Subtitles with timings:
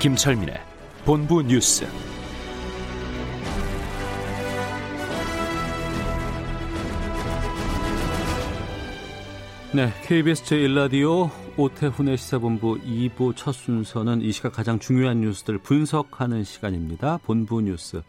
[0.00, 0.54] 김철민의
[1.04, 1.84] 본부 뉴스.
[9.74, 11.28] 네, KBS 제1라디오
[11.58, 17.18] 오태훈의 시사본부 2부 첫 순서는 이 시각 가장 중요한 뉴스들 분석하는 시간입니다.
[17.18, 18.00] 본부 뉴스.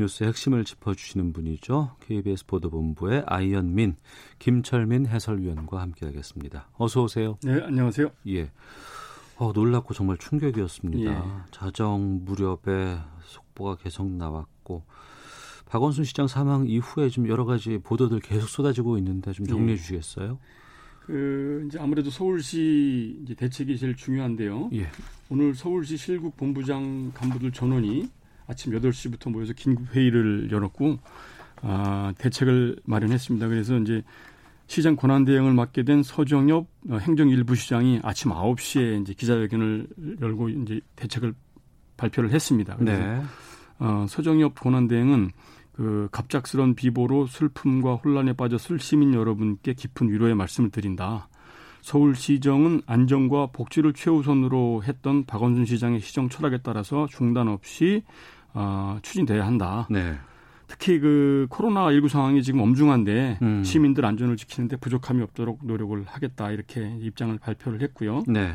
[0.00, 1.98] 뉴스의 핵심을 짚어주시는 분이죠.
[2.00, 3.94] KBS 보도본부의 아이언민,
[4.40, 6.70] 김철민 해설위원과 함께하겠습니다.
[6.78, 7.38] 어서 오세요.
[7.44, 8.10] 네, 안녕하세요.
[8.26, 8.50] 예.
[9.42, 11.10] 어, 놀랍고 정말 충격이었습니다.
[11.10, 11.22] 예.
[11.50, 14.84] 자정 무렵에 속보가 계속 나왔고
[15.66, 19.76] 박원순 시장 사망 이후에 좀 여러 가지 보도들 계속 쏟아지고 있는데 좀 정리해 예.
[19.76, 20.38] 주시겠어요?
[21.06, 24.70] 그 이제 아무래도 서울시 이제 대책이 제일 중요한데요.
[24.74, 24.86] 예.
[25.28, 28.08] 오늘 서울시 실국 본부장 간부들 전원이
[28.46, 31.00] 아침 8시부터 모여서 긴급 회의를 열었고
[31.62, 33.48] 아, 대책을 마련했습니다.
[33.48, 34.04] 그래서 이제
[34.72, 39.86] 시장 권한 대행을 맡게 된 서정엽 어, 행정 일부 시장이 아침 9시에 이제 기자회견을
[40.22, 41.34] 열고 이제 대책을
[41.98, 42.76] 발표를 했습니다.
[42.76, 43.22] 그래서 네.
[43.80, 45.30] 어, 서정엽 권한 대행은
[45.72, 51.28] 그 갑작스런 비보로 슬픔과 혼란에 빠졌을 시민 여러분께 깊은 위로의 말씀을 드린다.
[51.82, 58.04] 서울시정은 안전과 복지를 최우선으로 했던 박원순 시장의 시정 철학에 따라서 중단 없이
[58.54, 59.86] 어, 추진돼야 한다.
[59.90, 60.16] 네.
[60.72, 63.62] 특히 그 코로나19 상황이 지금 엄중한데 음.
[63.62, 68.24] 시민들 안전을 지키는데 부족함이 없도록 노력을 하겠다 이렇게 입장을 발표를 했고요.
[68.26, 68.54] 네.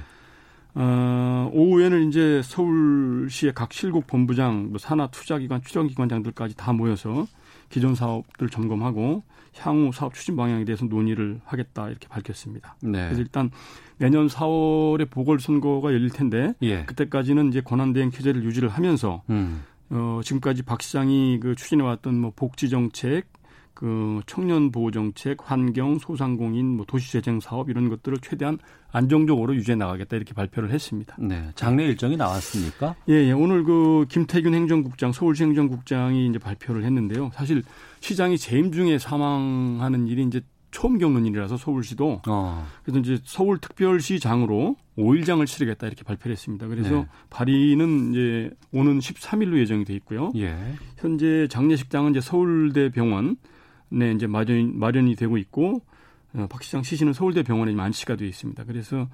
[0.74, 7.28] 어, 오후에는 이제 서울시의 각 실국 본부장, 뭐 산하 투자기관, 추정기관장들까지 다 모여서
[7.70, 9.24] 기존 사업들 점검하고
[9.60, 12.76] 향후 사업 추진 방향에 대해서 논의를 하겠다 이렇게 밝혔습니다.
[12.82, 13.06] 네.
[13.06, 13.52] 그래서 일단
[14.00, 16.84] 내년 4월에 보궐선거가 열릴 텐데 예.
[16.86, 19.64] 그때까지는 이제 권한대행 체제를 유지를 하면서 음.
[19.90, 23.26] 어, 지금까지 박 시장이 그 추진해왔던 뭐 복지 정책,
[23.74, 28.58] 그 청년 보호 정책, 환경, 소상공인, 뭐 도시 재생 사업 이런 것들을 최대한
[28.92, 31.16] 안정적으로 유지해 나가겠다 이렇게 발표를 했습니다.
[31.20, 31.52] 네.
[31.54, 32.96] 장례 일정이 나왔습니까?
[33.08, 33.32] 예, 예.
[33.34, 37.30] 오늘 그 김태균 행정국장, 서울시 행정국장이 이제 발표를 했는데요.
[37.36, 37.62] 사실
[38.00, 40.42] 시장이 재임 중에 사망하는 일이 이제
[40.72, 42.68] 처음 겪는 일이라서 서울시도 어.
[42.84, 46.68] 그래서 이제 서울특별시장으로 5일장을 치르겠다 이렇게 발표를 했습니다.
[46.68, 47.08] 그래서 네.
[47.30, 50.32] 발의는 이제 오는 13일로 예정이 돼 있고요.
[50.36, 50.56] 예.
[50.98, 53.36] 현재 장례식장은 이제 서울대 병원에
[54.16, 55.82] 이제 마련, 마련이 되고 있고
[56.34, 58.64] 어, 박 시장 시신은 서울대 병원에 지금 안치가 되어 있습니다.
[58.66, 59.08] 그래서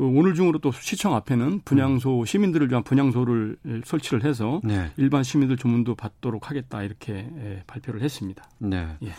[0.00, 4.90] 그 오늘 중으로 또 시청 앞에는 분향소 시민들을 위한 분향소를 설치를 해서 네.
[4.96, 8.48] 일반 시민들 조문도 받도록 하겠다 이렇게 예, 발표를 했습니다.
[8.56, 8.96] 네.
[9.02, 9.10] 예.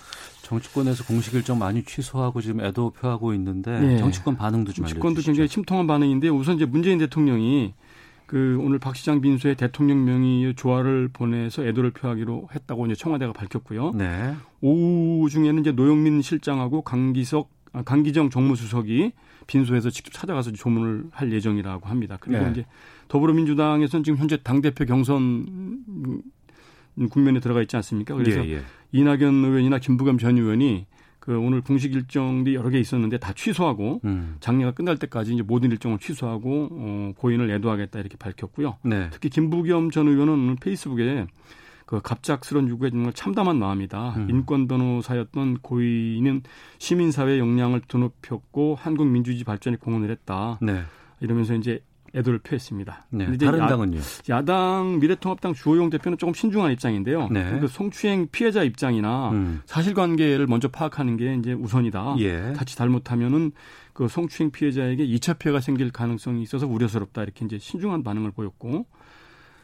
[0.41, 3.97] 정치권에서 공식 일정 많이 취소하고 지금 애도 표하고 있는데 네.
[3.99, 5.31] 정치권 반응도 좀 정치권도 알려주시죠.
[5.31, 7.75] 굉장히 침통한 반응인데 우선 이제 문재인 대통령이
[8.25, 13.91] 그 오늘 박 시장 빈소에 대통령 명의의 조화를 보내서 애도를 표하기로 했다고 이제 청와대가 밝혔고요.
[13.91, 14.33] 네.
[14.61, 19.13] 오후 중에는 이제 노영민 실장하고 강기석 아, 강기정 정무수석이
[19.47, 22.17] 빈소에서 직접 찾아가서 조문을 할 예정이라고 합니다.
[22.19, 22.51] 그리고 네.
[22.51, 22.65] 이제
[23.07, 26.21] 더불어민주당에서는 지금 현재 당 대표 경선 음,
[27.09, 28.15] 국면에 들어가 있지 않습니까?
[28.15, 28.61] 그래서 예, 예.
[28.91, 30.85] 이낙연 의원이나 김부겸 전 의원이
[31.19, 34.37] 그 오늘 공식 일정이 여러 개 있었는데 다 취소하고 음.
[34.39, 38.77] 장례가 끝날 때까지 이제 모든 일정을 취소하고 어, 고인을 애도하겠다 이렇게 밝혔고요.
[38.83, 39.07] 네.
[39.11, 41.27] 특히 김부겸 전 의원은 오늘 페이스북에
[41.91, 44.13] 그 갑작스런 요구에 정말 참담한 마음이다.
[44.15, 44.29] 음.
[44.29, 46.41] 인권 변호사였던 고인은
[46.77, 50.57] 시민사회 역량을 드높였고 한국 민주주의 발전에 공헌을 했다.
[50.61, 50.83] 네.
[51.19, 51.83] 이러면서 이제
[52.15, 53.07] 애도를 표했습니다.
[53.09, 53.27] 네.
[53.33, 53.99] 이제 다른 야- 당은요?
[54.29, 57.27] 야당 미래통합당 주호영 대표는 조금 신중한 입장인데요.
[57.29, 57.59] 네.
[57.59, 59.61] 그 성추행 피해자 입장이나 음.
[59.65, 62.15] 사실관계를 먼저 파악하는 게 이제 우선이다.
[62.19, 62.53] 예.
[62.55, 63.51] 자칫 잘못하면은
[63.91, 68.85] 그 성추행 피해자에게 2차 피해가 생길 가능성이 있어서 우려스럽다 이렇게 이제 신중한 반응을 보였고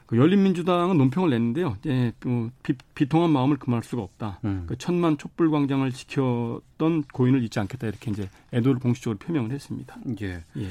[0.07, 1.75] 그 열린민주당은 논평을 냈는데요.
[1.80, 4.39] 이제 그 비, 비통한 마음을 금할 수가 없다.
[4.45, 4.63] 음.
[4.65, 9.98] 그 천만 촛불 광장을 지켰던 고인을 잊지 않겠다 이렇게 이제 애도를 공식적으로 표명을 했습니다.
[10.21, 10.44] 예.
[10.57, 10.69] 예.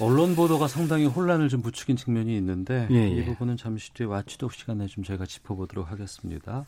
[0.00, 3.24] 언론 보도가 상당히 혼란을 좀 부추긴 측면이 있는데 예, 이 예.
[3.26, 6.64] 부분은 잠시 뒤에 와치독 시간에 좀 저희가 짚어보도록 하겠습니다.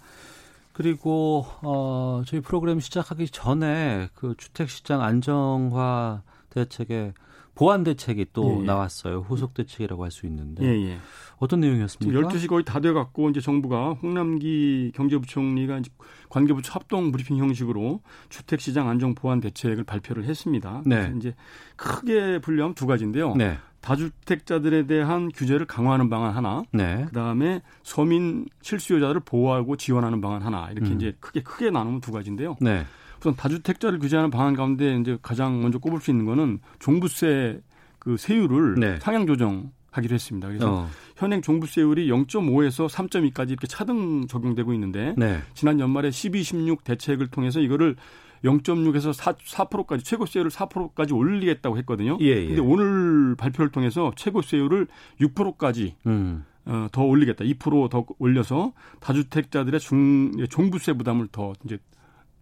[0.74, 7.14] 그리고 어, 저희 프로그램 시작하기 전에 그 주택 시장 안정화 대책에
[7.62, 8.64] 보완 대책이 또 예, 예.
[8.66, 9.20] 나왔어요.
[9.20, 10.98] 후속 대책이라고 할 수 있는데 예, 예.
[11.38, 12.20] 어떤 내용이었습니까?
[12.28, 15.90] 12시 거의 다 돼 갖고 이제 정부가 홍남기 경제부총리가 이제
[16.28, 20.82] 관계부처 합동 브리핑 형식으로 주택 시장 안정 보완 대책을 발표를 했습니다.
[20.84, 20.96] 네.
[20.96, 21.34] 그래서 이제
[21.76, 23.34] 크게 분류하면 두 가지인데요.
[23.36, 23.58] 네.
[23.80, 27.04] 다주택자들에 대한 규제를 강화하는 방안 하나, 네.
[27.06, 30.96] 그다음에 서민 실수요자들을 보호하고 지원하는 방안 하나 이렇게 음.
[30.96, 32.56] 이제 크게 크게 나누면 두 가지인데요.
[32.60, 32.84] 네.
[33.22, 37.60] 우선 다주택자를 규제하는 방안 가운데 이제 가장 먼저 꼽을 수 있는 거는 종부세
[38.00, 38.98] 그 세율을 네.
[38.98, 40.48] 상향 조정 하기로 했습니다.
[40.48, 40.88] 그래서 어.
[41.16, 45.38] 현행 종부세율이 0.5에서 3.2까지 이렇게 차등 적용되고 있는데 네.
[45.54, 47.94] 지난 연말에 12, 16 대책을 통해서 이거를
[48.42, 52.18] 0.6에서 4, 4%까지 최고세율을 4%까지 올리겠다고 했거든요.
[52.22, 52.46] 예, 예.
[52.48, 54.88] 근데 오늘 발표를 통해서 최고세율을
[55.20, 56.44] 6%까지 음.
[56.64, 57.44] 어, 더 올리겠다.
[57.44, 61.78] 2%더 올려서 다주택자들의 중 종부세 부담을 더 이제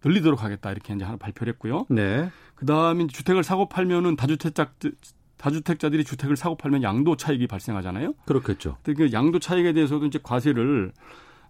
[0.03, 0.71] 늘리도록 하겠다.
[0.71, 1.85] 이렇게 이제 하나 발표를 했고요.
[1.89, 2.29] 네.
[2.55, 4.71] 그다음에 주택을 사고 팔면은 다주택자
[5.37, 8.13] 다주택자들이 주택을 사고 팔면 양도 차익이 발생하잖아요.
[8.25, 8.77] 그렇겠죠.
[8.83, 10.91] 그 양도 차익에 대해서도 이제 과세를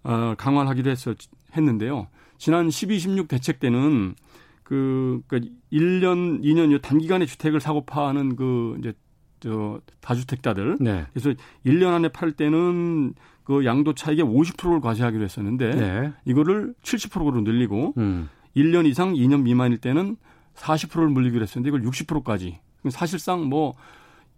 [0.03, 1.13] 어, 강화하기로 했어
[1.56, 2.07] 했는데요.
[2.38, 4.15] 지난 12, 16 대책 때는
[4.63, 8.94] 그, 그 1년, 2년 단기간에 주택을 사고 파는 그 이제
[9.42, 11.06] 저 다주택자들 네.
[11.13, 11.33] 그래서
[11.65, 13.13] 1년 안에 팔 때는
[13.44, 16.13] 그 양도 차익의 50%를 과세하기로 했었는데 네.
[16.25, 18.30] 이거를 70%로 늘리고 음.
[18.56, 20.18] 1년 이상 2년 미만일 때는
[20.56, 22.59] 40%를 물리기로 했었는데 이걸 60%까지.
[22.89, 23.75] 사실상 뭐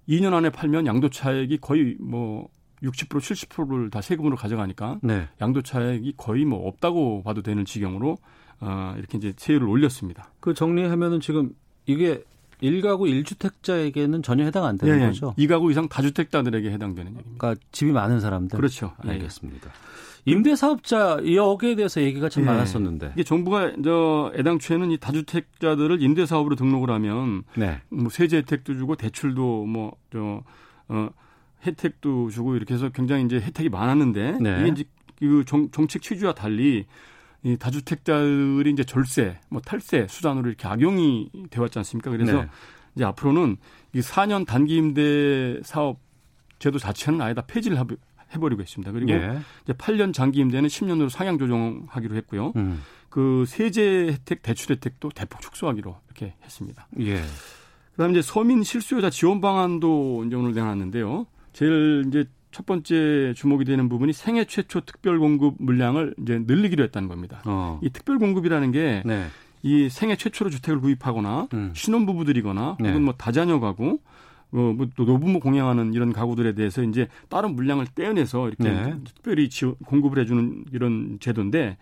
[0.07, 2.50] 2년 안에 팔면 양도 차익이 거의 뭐
[2.81, 5.27] 60% 70%를 다 세금으로 가져가니까 네.
[5.42, 8.18] 양도 차익이 거의 뭐 없다고 봐도 되는 지경으로
[8.60, 10.30] 어 이렇게 이제 세율을 올렸습니다.
[10.39, 11.54] 그 정리하면은 지금
[11.86, 12.24] 이게
[12.62, 15.33] 1가구 1주택자에게는 전혀 해당 안 되는 거죠.
[15.38, 17.38] 이 가구 이상 다주택자들에게 해당되는 얘기입니다.
[17.38, 18.56] 그러니까 집이 많은 사람들.
[18.56, 18.94] 그렇죠.
[19.06, 19.12] 예.
[19.12, 19.69] 알겠습니다.
[20.25, 22.48] 임대사업자 여기에 대해서 얘기가 참 예.
[22.48, 23.12] 많았었는데.
[23.14, 27.81] 이게 정부가 저 애당초에는 이 다주택자들을 임대사업으로 등록을 하면 네.
[27.90, 30.44] 뭐 세제 혜택도 주고 대출도 뭐저
[30.88, 31.10] 어,
[31.66, 34.60] 혜택도 주고 이렇게 해서 굉장히 이제 혜택이 많았는데 네.
[34.62, 34.84] 이게 이제
[35.20, 36.86] 그 정, 정책 취지와 달리
[37.46, 42.10] 이 다주택자들이 이제 절세, 뭐 탈세 수단으로 이렇게 악용이 되었지 않습니까?
[42.10, 42.48] 그래서 네.
[42.96, 43.58] 이제 앞으로는
[43.94, 46.00] 이 4년 단기 임대 사업
[46.60, 47.86] 제도 자체는 아예 다 폐지를 하-
[48.33, 48.91] 해버리고 있습니다.
[48.91, 49.39] 그리고 예.
[49.63, 52.53] 이제 8년 장기 임대는 10년으로 상향 조정하기로 했고요.
[52.56, 52.81] 음.
[53.09, 56.88] 그 세제 혜택, 대출 혜택도 대폭 축소하기로 이렇게 했습니다.
[57.01, 57.21] 예.
[57.91, 61.27] 그다음에 이제 서민 실수요자 지원 방안도 이제 오늘 내놨는데요.
[61.53, 67.09] 제일 이제 첫 번째 주목이 되는 부분이 생애 최초 특별 공급 물량을 이제 늘리기로 했다는
[67.09, 67.41] 겁니다.
[67.45, 67.80] 어.
[67.83, 69.89] 이 특별 공급이라는 게이 네.
[69.89, 71.71] 생애 최초로 주택을 구입하거나 음.
[71.75, 72.89] 신혼부부들이거나 네.
[72.89, 74.00] 혹은 뭐 다자녀 가구
[74.54, 78.96] 어, 뭐 또 노부모 공양하는 이런 가구들에 대해서 이제 다른 물량을 떼어내서 이렇게 네.
[79.04, 81.78] 특별히 지원, 공급을 해주는 이런 제도인데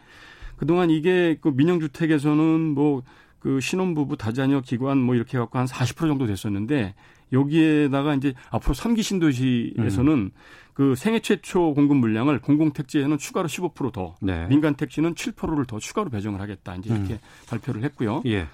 [0.55, 3.03] 그동안 이게 그 민영주택에서는 뭐
[3.41, 6.93] 그 신혼부부 다자녀 기관 뭐 이렇게 갖고 한 40% 정도 됐었는데
[7.33, 10.31] 여기에다가 이제 앞으로 3기 신도시에서는 음.
[10.73, 14.45] 그 생애 최초 공급 물량을 공공택지에는 추가로 15%더 네.
[14.47, 16.75] 민간 택지는 7%를 더 추가로 배정을 하겠다.
[16.75, 17.19] 이제 이렇게
[17.49, 18.21] 발표를 했고요.
[18.27, 18.47] 예.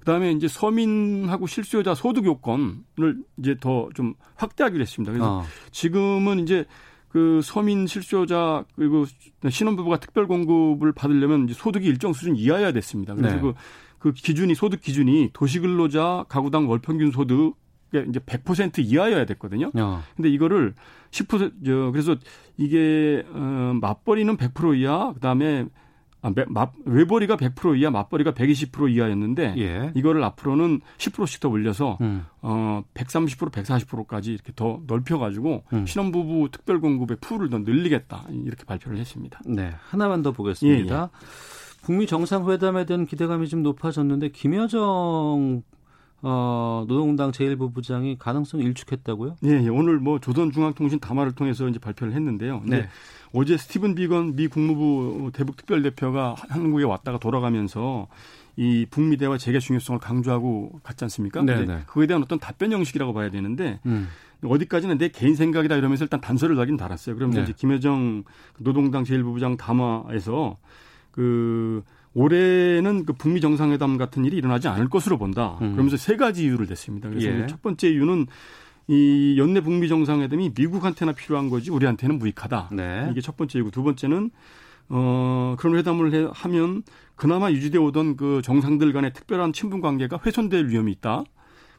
[0.00, 5.12] 그다음에 이제 서민하고 실수요자 소득 요건을 이제 더 좀 확대하기로 했습니다.
[5.12, 5.44] 그래서 어.
[5.70, 6.64] 지금은 이제
[7.08, 9.04] 그 서민 실수요자 그리고
[9.48, 13.14] 신혼부부가 특별 공급을 받으려면 이제 소득이 일정 수준 이하여야 됐습니다.
[13.14, 13.40] 그래서 네.
[13.42, 13.54] 그,
[13.98, 17.54] 그 기준이 소득 기준이 도시근로자 가구당 월평균 소득
[17.92, 19.72] 이제 100% 이하여야 됐거든요.
[19.74, 20.02] 어.
[20.16, 20.74] 근데 이거를
[21.10, 22.14] 10%저 그래서
[22.56, 25.66] 이게 어 맞벌이는 100% 이하 그다음에
[26.22, 29.92] 아, 매- 맞- 외벌이가 100% 이하 맞벌이가 120% 이하였는데 예.
[29.94, 32.26] 이거를 앞으로는 10%씩 더 올려서 음.
[32.42, 35.86] 어 130% 140%까지 이렇게 더 넓혀 가지고 음.
[35.86, 39.40] 신혼부부 특별 공급의 풀을 더 늘리겠다 이렇게 발표를 했습니다.
[39.46, 39.72] 네.
[39.88, 40.94] 하나만 더 보겠습니다.
[40.94, 41.08] 예, 예.
[41.82, 45.62] 북미 정상회담에 대한 기대감이 좀 높아졌는데 김여정
[46.22, 49.36] 어, 노동당 제1부부장이 가능성 일축했다고요?
[49.44, 49.68] 예, 예.
[49.68, 52.62] 오늘 뭐 조선중앙통신 담화를 통해서 이제 발표를 했는데요.
[52.66, 52.88] 네.
[53.32, 58.08] 어제 스티븐 비건 미 국무부 대북 특별 대표가 한국에 왔다가 돌아가면서
[58.56, 61.42] 이 북미 대화 재개 중요성을 강조하고 갔지 않습니까?
[61.42, 61.82] 네, 네.
[61.86, 64.08] 그거에 대한 어떤 답변 형식이라고 봐야 되는데 음.
[64.44, 67.14] 어디까지는 내 개인 생각이다 이러면서 일단 단서를 달긴 달았어요.
[67.14, 67.44] 그러면서 네.
[67.44, 68.24] 이제 김여정
[68.58, 70.58] 노동당 제1부부장 담화에서
[71.10, 71.82] 그
[72.14, 75.58] 올해는 그 북미 정상회담 같은 일이 일어나지 않을 것으로 본다.
[75.62, 75.72] 음.
[75.72, 77.08] 그러면서 세 가지 이유를 냈습니다.
[77.08, 77.46] 그래서 예.
[77.46, 78.26] 첫 번째 이유는
[78.88, 82.70] 이 연내 북미 정상회담이 미국한테나 필요한 거지 우리한테는 무익하다.
[82.72, 83.08] 네.
[83.12, 84.30] 이게 첫 번째 이유고 두 번째는
[84.88, 86.82] 어 그런 회담을 해, 하면
[87.14, 91.22] 그나마 유지돼 오던 그 정상들 간의 특별한 친분 관계가 훼손될 위험이 있다.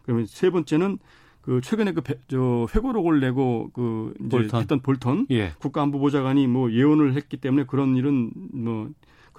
[0.03, 1.00] 그러면 세 번째는
[1.41, 4.61] 그 최근에 그저 회고록을 내고 그 이제 볼턴.
[4.61, 5.51] 했던 볼턴 예.
[5.59, 8.89] 국가안보보좌관이 뭐 예언을 했기 때문에 그런 일은 뭐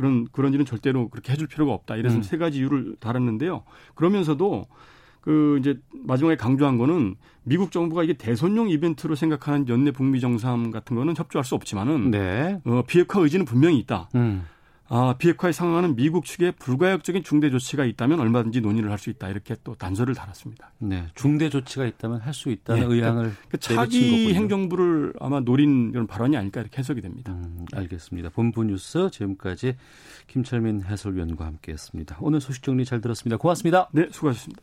[0.02, 1.94] 그런 그런 일은 절대로 그렇게 해줄 필요가 없다.
[1.94, 2.22] 이래서 음.
[2.22, 3.62] 세 가지 이유를 달았는데요.
[3.94, 4.64] 그러면서도
[5.20, 10.96] 그 이제 마지막에 강조한 거는 미국 정부가 이게 대선용 이벤트로 생각하는 연내 북미 정상 같은
[10.96, 12.60] 거는 협조할 수 없지만은 네.
[12.64, 14.08] 어, 비핵화 의지는 분명히 있다.
[14.16, 14.44] 음.
[14.94, 19.30] 아, 비핵화에 상응하는 미국 측의 불가역적인 중대 조치가 있다면 얼마든지 논의를 할 수 있다.
[19.30, 20.70] 이렇게 또 단서를 달았습니다.
[20.80, 21.06] 네.
[21.14, 22.94] 중대 조치가 있다면 할 수 있다는 네.
[22.94, 24.34] 의향을 그 내비친 차기.
[24.34, 27.32] 행정부를 아마 노린 이런 발언이 아닐까 이렇게 해석이 됩니다.
[27.32, 28.28] 음, 알겠습니다.
[28.30, 29.76] 본부 뉴스 지금까지
[30.26, 32.18] 김철민 해설위원과 함께했습니다.
[32.20, 33.38] 오늘 소식 정리 잘 들었습니다.
[33.38, 33.88] 고맙습니다.
[33.92, 34.62] 네, 수고하셨습니다.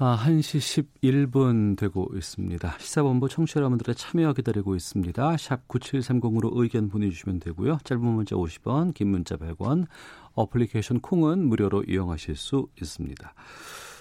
[0.00, 2.76] 아, 1시 11분 되고 있습니다.
[2.78, 5.36] 시사본부 청취자 여러분들의 참여 기다리고 있습니다.
[5.36, 7.78] 샵 9730으로 의견 보내주시면 되고요.
[7.82, 9.86] 짧은 문자 50원, 긴 문자 100원,
[10.34, 13.34] 어플리케이션 콩은 무료로 이용하실 수 있습니다.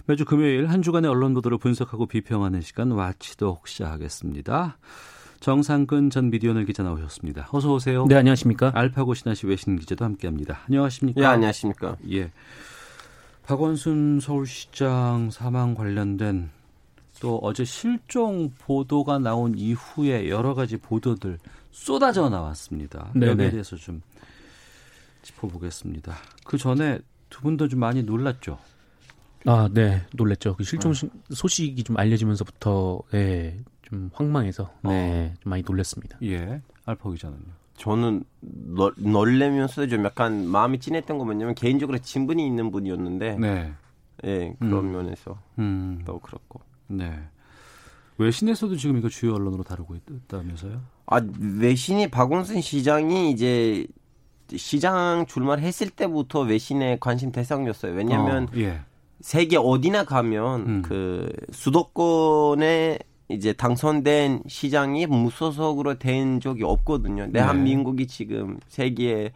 [0.05, 4.77] 매주 금요일 한 주간의 언론 보도를 분석하고 비평하는 시간 와치독 시작하겠습니다.
[5.39, 7.49] 정상근 전 미디어널 기자 나오셨습니다.
[7.51, 8.05] 어서 오세요.
[8.07, 8.71] 네, 안녕하십니까?
[8.75, 10.59] 알파고 신하시 외신 기자도 함께합니다.
[10.67, 11.21] 안녕하십니까?
[11.21, 11.97] 예, 안녕하십니까?
[12.11, 12.31] 예.
[13.51, 16.49] 박원순 서울시장 사망 관련된
[17.21, 21.39] 또 어제 실종 보도가 나온 이후에 여러 가지 보도들
[21.71, 23.09] 쏟아져 나왔습니다.
[23.13, 23.31] 네네.
[23.31, 24.01] 여기에 대해서 좀
[25.21, 26.13] 짚어보겠습니다.
[26.43, 26.99] 그 전에
[27.29, 28.59] 두 분도 좀 많이 놀랐죠.
[29.45, 30.57] 아, 네, 놀랬죠.
[30.57, 36.17] 그 실종 시- 소식이 좀 알려지면서부터 예, 좀 황망해서 네, 좀 많이 놀랐습니다.
[36.21, 36.61] 예.
[36.85, 37.45] 알파 기자는요.
[37.77, 43.73] 저는 널, 놀래면서도 좀 약간 마음이 찐했던 거 뭐냐면 개인적으로 진분이 있는 분이었는데 네.
[44.25, 44.91] 예 그런 음.
[44.91, 46.01] 면에서 음.
[46.03, 47.17] 또 그렇고 네.
[48.17, 50.81] 외신에서도 지금 이거 주요 언론으로 다루고 있다면서요?
[51.05, 53.85] 아 외신이 박원순 시장이 이제
[54.55, 57.93] 시장 출마했을 때부터 외신의 관심 대상이었어요.
[57.93, 58.81] 왜냐하면 어, 예.
[59.21, 60.81] 세계 어디나 가면 음.
[60.81, 67.31] 그 수도권에 이제 당선된 시장이 무소속으로 된 적이 없거든요.
[67.31, 69.31] 대한민국이 지금 세계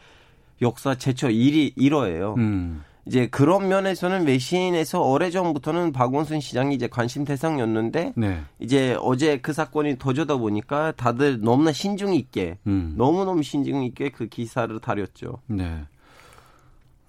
[0.62, 2.38] 역사 최초 1위 1호예요.
[2.38, 2.84] 음.
[3.06, 8.42] 이제 그런 면에서는 외신에서 오래전부터는 박원순 시장이 이제 관심 대상이었는데 네.
[8.60, 12.94] 이제 어제 그 사건이 터져다 보니까 다들 너무나 신중 있게 음.
[12.98, 15.40] 너무너무 신중 있게 그 기사를 다뤘죠.
[15.48, 15.84] 네.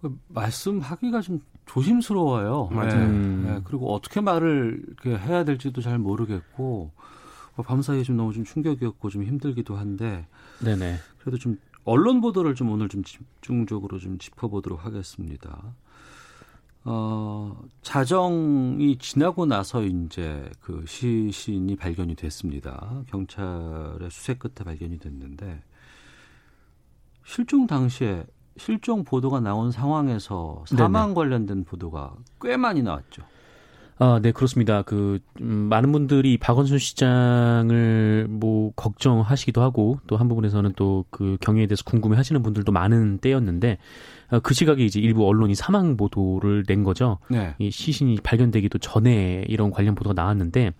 [0.00, 2.68] 그 말씀하기가 좀 조심스러워요.
[2.72, 2.88] 맞아요.
[2.88, 3.06] 네.
[3.06, 3.44] 음.
[3.46, 3.60] 네.
[3.64, 6.92] 그리고 어떻게 말을 해야 될지도 잘 모르겠고
[7.56, 10.26] 어, 밤사이에 좀 너무 좀 충격이었고 좀 힘들기도 한데
[10.60, 10.96] 네, 네.
[11.20, 15.74] 그래도 좀 언론 보도를 좀 오늘 좀 집중적으로 좀 짚어보도록 하겠습니다.
[16.84, 23.02] 어, 자정이 지나고 나서 이제 그 시신이 발견이 됐습니다.
[23.08, 25.62] 경찰의 수색 끝에 발견이 됐는데
[27.24, 28.24] 실종 당시에
[28.56, 33.22] 실종 보도가 나온 상황에서 사망 관련된 보도가 꽤 많이 나왔죠.
[33.98, 34.82] 아, 네, 그렇습니다.
[34.82, 41.66] 그, 음, 많은 분들이 박원순 시장을 뭐, 걱정하시기도 하고, 또 한 부분에서는 또 그 경위에
[41.66, 43.78] 대해서 궁금해 하시는 분들도 많은 때였는데,
[44.32, 47.18] 어, 그 시각에 이제 일부 언론이 사망 보도를 낸 거죠.
[47.30, 47.54] 네.
[47.58, 50.72] 이 시신이 발견되기도 전에 이런 관련 보도가 나왔는데,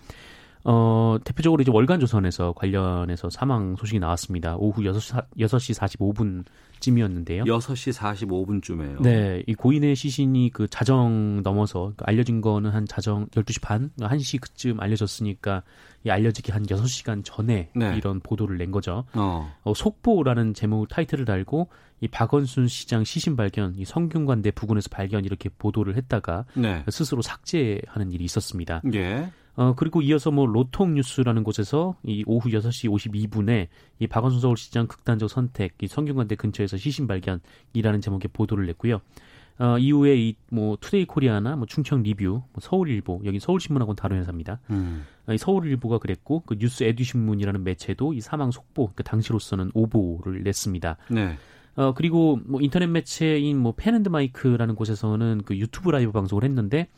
[0.65, 4.57] 어, 대표적으로 이제 월간 조선에서 관련해서 사망 소식이 나왔습니다.
[4.57, 6.45] 오후 6시, 6시
[6.81, 7.45] 45분쯤이었는데요.
[7.45, 9.03] 6시 45분쯤에요.
[9.03, 14.41] 네, 이 고인의 시신이 그 자정 넘어서 그 알려진 거는 한 자정 12시 반, 1시
[14.41, 15.63] 그쯤 알려졌으니까
[16.05, 17.97] 이 알려지기 한 6시간 전에 네.
[17.97, 19.05] 이런 보도를 낸 거죠.
[19.15, 19.53] 어.
[19.65, 21.69] 어, 속보라는 제목 타이틀을 달고
[22.01, 26.85] 이 박원순 시장 시신 발견, 이 성균관대 부근에서 발견 이렇게 보도를 했다가 네.
[26.89, 28.83] 스스로 삭제하는 일이 있었습니다.
[28.93, 29.31] 예.
[29.55, 33.69] 어, 그리고 이어서 뭐 로통 뉴스라는 곳에서 이 오후 6시 52분에
[33.99, 39.01] 이 박원순 서울시장 극단적 선택, 이 성균관대 근처에서 시신 발견이라는 제목의 보도를 냈고요.
[39.59, 44.61] 어, 이후에 이 뭐 투데이 코리아나 뭐 충청 리뷰, 뭐 서울일보, 여기 서울신문하고는 다른 회사입니다.
[44.71, 45.05] 음.
[45.27, 50.43] 어, 이 서울일보가 그랬고 그 뉴스 에듀 신문이라는 매체도 이 사망 속보, 그 당시로서는 오보를
[50.43, 50.97] 냈습니다.
[51.11, 51.37] 네.
[51.77, 56.89] 어, 그리고 뭐 인터넷 매체인 뭐 펜앤드 마이크라는 곳에서는 그 유튜브 라이브 방송을 했는데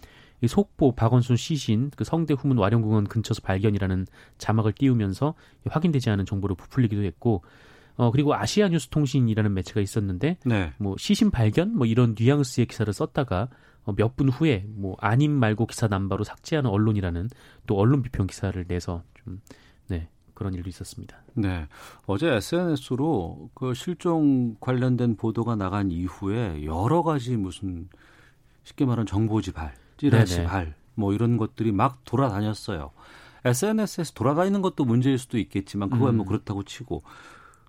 [0.44, 4.06] 이 속보 박원순 시신 그 성대 후문 와룡공원 근처에서 발견이라는
[4.38, 5.34] 자막을 띄우면서
[5.66, 7.42] 이 확인되지 않은 정보를 부풀리기도 했고
[7.96, 10.72] 어 그리고 아시아 뉴스 통신이라는 매체가 있었는데 네.
[10.78, 13.48] 뭐 시신 발견 뭐 이런 뉘앙스의 기사를 썼다가
[13.84, 17.28] 어, 몇 분 후에 뭐 아님 말고 기사 남바로 삭제하는 언론이라는
[17.66, 19.40] 또 언론 비평 기사를 내서 좀
[19.88, 21.16] 네 그런 일도 있었습니다.
[21.34, 21.66] 네.
[22.06, 27.88] 어제 SNS로 그 실종 관련된 보도가 나간 이후에 여러 가지 무슨
[28.64, 30.48] 쉽게 말하면 정보 지발 찌라시, 네네.
[30.48, 32.90] 발, 뭐 이런 것들이 막 돌아다녔어요.
[33.44, 36.28] SNS에서 돌아다니는 것도 문제일 수도 있겠지만 그건 뭐 음.
[36.28, 37.02] 그렇다고 치고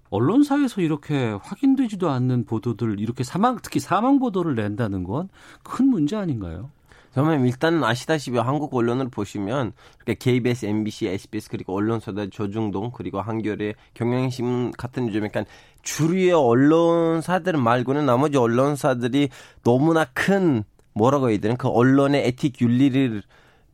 [0.09, 5.29] 언론사에서 이렇게 확인되지도 않는 보도들 이렇게 사망 특히 사망 보도를 낸다는 건
[5.63, 6.71] 큰 문제 아닌가요?
[7.11, 13.75] 그러면 일단 아시다시피 한국 언론을 보시면 이렇게 KBS, MBC, SBS 그리고 언론사들 조중동 그리고 한겨레,
[13.93, 15.45] 경향신문 같은 좀 약간
[15.81, 19.29] 주류의 언론사들 말고는 나머지 언론사들이
[19.63, 20.63] 너무나 큰
[20.95, 23.21] 뭐라고 해야 되나 그 언론의 에틱 윤리를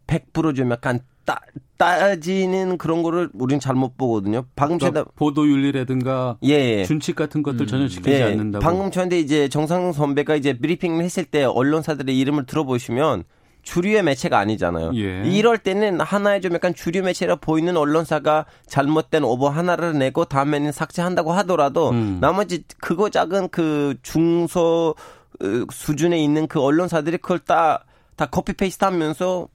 [0.08, 1.40] 100%좀 약간 따,
[1.78, 4.44] 따지는 그런 거를 우리는 잘못 보거든요.
[4.56, 6.84] 방금 전에 그러니까 보도 윤리라든가 예.
[6.84, 8.62] 준칙 같은 것들 전혀 지키지 예, 않는다고.
[8.62, 13.24] 방금 전에 이제 정상근 선배가 이제 브리핑을 했을 때 언론사들의 이름을 들어보시면
[13.62, 14.92] 주류의 매체가 아니잖아요.
[14.96, 15.24] 예.
[15.26, 21.32] 이럴 때는 하나의 좀 약간 주류 매체라 보이는 언론사가 잘못된 오보 하나를 내고 다음에는 삭제한다고
[21.34, 22.18] 하더라도 음.
[22.20, 25.21] 나머지 그거 작은 그 중소 어,
[25.72, 29.48] 수준에 있는 그 언론사들이 그걸 다, 다 copy paste 하면서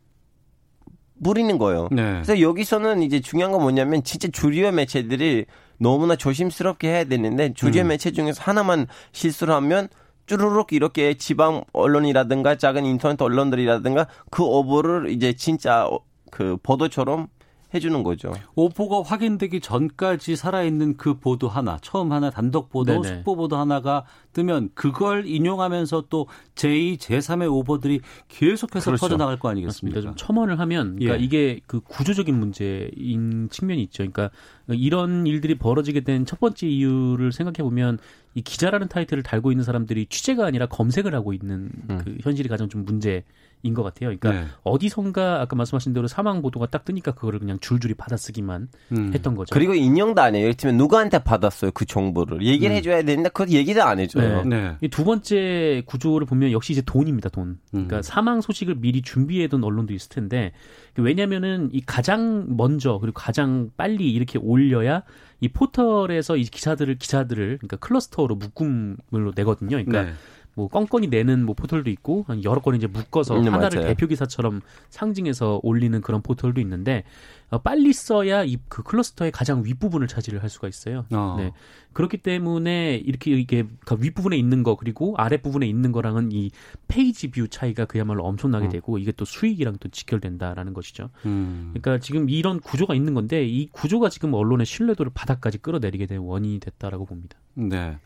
[1.14, 1.88] 올리는 거예요.
[1.90, 2.12] 네.
[2.12, 5.46] 그래서 여기서는 이제 중요한 건 뭐냐면 진짜 주류의 매체들이
[5.78, 7.88] 너무나 조심스럽게 해야 되는데 주류의 음.
[7.88, 9.88] 매체 중에서 하나만 실수를 하면
[10.26, 16.00] 쭈루룩 이렇게 지방 언론이라든가 작은 인터넷 언론들이라든가 그 오보를 이제 진짜 어,
[16.30, 17.28] 그 보도처럼
[17.76, 18.32] 해주는 거죠.
[18.54, 23.16] 오보가 확인되기 전까지 살아있는 그 보도 하나, 처음 하나 단독 보도, 네네.
[23.18, 29.00] 속보 보도 하나가 뜨면 그걸 인용하면서 또 제2, 제3의 오보들이 계속해서 그렇죠.
[29.00, 29.48] 퍼져나갈 거.
[29.48, 30.00] 아니겠습니까?
[30.00, 31.24] 좀 첨언을 하면 그러니까 예.
[31.24, 33.98] 이게 그 구조적인 문제인 측면이 있죠.
[34.06, 34.30] 그러니까
[34.68, 37.98] 이런 일들이 벌어지게 된 첫 번째 이유를 생각해 보면
[38.34, 42.84] 이 기자라는 타이틀을 달고 있는 사람들이 취재가 아니라 검색을 하고 있는 그 현실이 가장 좀
[42.84, 43.22] 문제
[43.62, 44.16] 인것 같아요.
[44.16, 44.46] 그러니까 네.
[44.62, 49.10] 어디선가 아까 말씀하신 대로 사망 보도가 딱 뜨니까 그거를 그냥 줄줄이 받아쓰기만 음.
[49.14, 49.52] 했던 거죠.
[49.52, 50.44] 그리고 인용도 안 해요.
[50.44, 54.44] 예를 들면 누구한테 받았어요 그 정보를 얘기를 해줘야 되는데 그걸 얘기도 안 해줘요.
[54.44, 54.56] 네.
[54.56, 54.76] 네.
[54.82, 57.58] 이두 번째 구조를 보면 역시 이제 돈입니다, 돈.
[57.70, 58.02] 그러니까 음.
[58.02, 60.52] 사망 소식을 미리 준비해둔 언론도 있을 텐데
[60.96, 65.02] 왜냐면은 이 가장 먼저 그리고 가장 빨리 이렇게 올려야
[65.40, 69.76] 이 포털에서 이 기사들을 기사들을 그러니까 클러스터로 묶음으로 내거든요.
[69.76, 70.12] 그러니까 네.
[70.56, 73.88] 뭐 건건이 내는 뭐 포털도 있고 한 여러 건 이제 묶어서 음, 하나를 맞아요.
[73.94, 77.04] 대표 기사처럼 상징해서 올리는 그런 포털도 있는데
[77.50, 81.04] 어, 빨리 써야 이 그 클러스터의 가장 윗 부분을 차지를 할 수가 있어요.
[81.12, 81.36] 어.
[81.38, 81.52] 네.
[81.92, 86.50] 그렇기 때문에 이렇게 이게 그 윗부분에 있는 거 그리고 아랫 부분에 있는 거랑은 이
[86.88, 91.10] page view 차이가 그야말로 엄청나게 되고 이게 또 수익이랑 또 직결된다라는 것이죠.
[91.26, 91.70] 음.
[91.74, 96.60] 그러니까 지금 이런 구조가 있는 건데 이 구조가 지금 언론의 신뢰도를 바닥까지 끌어내리게 된 원인이
[96.60, 97.38] 됐다라고 봅니다.
[97.54, 97.98] 네.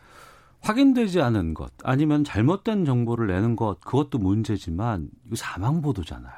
[0.61, 6.33] 확인되지 않은 것 아니면 잘못된 정보를 내는 것 그것도 문제지만 이거 사망 보도잖아요.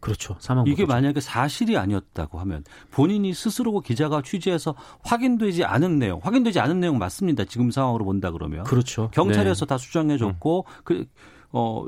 [0.00, 0.36] 그렇죠.
[0.40, 0.84] 사망 이게.
[0.84, 7.44] 만약에 사실이 아니었다고 하면 본인이 스스로 기자가 취재해서 확인되지 않은 내용, 확인되지 않은 내용 맞습니다.
[7.44, 9.10] 지금 상황으로 본다 그러면 그렇죠.
[9.12, 9.68] 경찰에서 네.
[9.68, 11.06] 다 수정해 줬고 그
[11.52, 11.86] 어.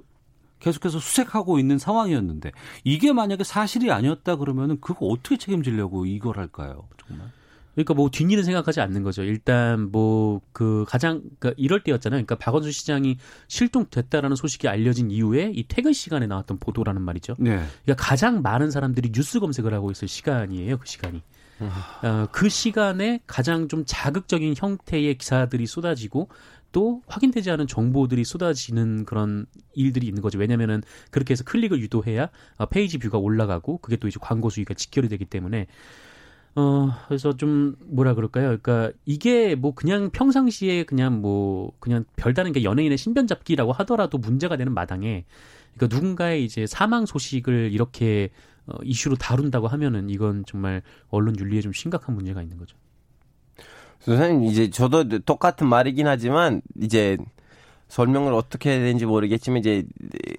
[0.60, 2.52] 계속해서 수색하고 있는 상황이었는데
[2.84, 6.88] 이게 만약에 사실이 아니었다 그러면은 그거 어떻게 책임지려고 이걸 할까요?
[7.06, 7.30] 정말.
[7.74, 9.22] 그러니까 뭐 뒷일은 생각하지 않는 거죠.
[9.22, 12.18] 일단 뭐 그 가장 그러니까 이럴 때였잖아요.
[12.24, 17.34] 그러니까 박원순 시장이 실종됐다라는 소식이 알려진 이후에 이 퇴근 시간에 나왔던 보도라는 말이죠.
[17.38, 17.62] 네.
[17.84, 20.78] 그러니까 가장 많은 사람들이 뉴스 검색을 하고 있을 시간이에요.
[20.78, 21.22] 그 시간이.
[21.60, 26.28] 어, 그 시간에 가장 좀 자극적인 형태의 기사들이 쏟아지고
[26.72, 30.38] 또 확인되지 않은 정보들이 쏟아지는 그런 일들이 있는 거죠.
[30.38, 35.08] 왜냐면은 그렇게 해서 클릭을 유도해야 어, 페이지 뷰가 올라가고 그게 또 이제 광고 수익과 직결이
[35.08, 35.68] 되기 때문에
[36.56, 38.56] 어, 그래서 좀 뭐라 그럴까요?
[38.56, 44.56] 그러니까 이게 뭐 그냥 평상시에 그냥 뭐 그냥 별다른 게 연예인의 신변 잡기라고 하더라도 문제가
[44.56, 45.24] 되는 마당에
[45.74, 48.30] 그러니까 누군가의 이제 사망 소식을 이렇게
[48.66, 52.76] 어, 이슈로 다룬다고 하면은 이건 정말 언론 윤리에 좀 심각한 문제가 있는 거죠.
[54.00, 57.16] 선생님 이제 저도 똑같은 말이긴 하지만 이제
[57.88, 59.84] 설명을 어떻게 해야 되는지 모르겠지만 이제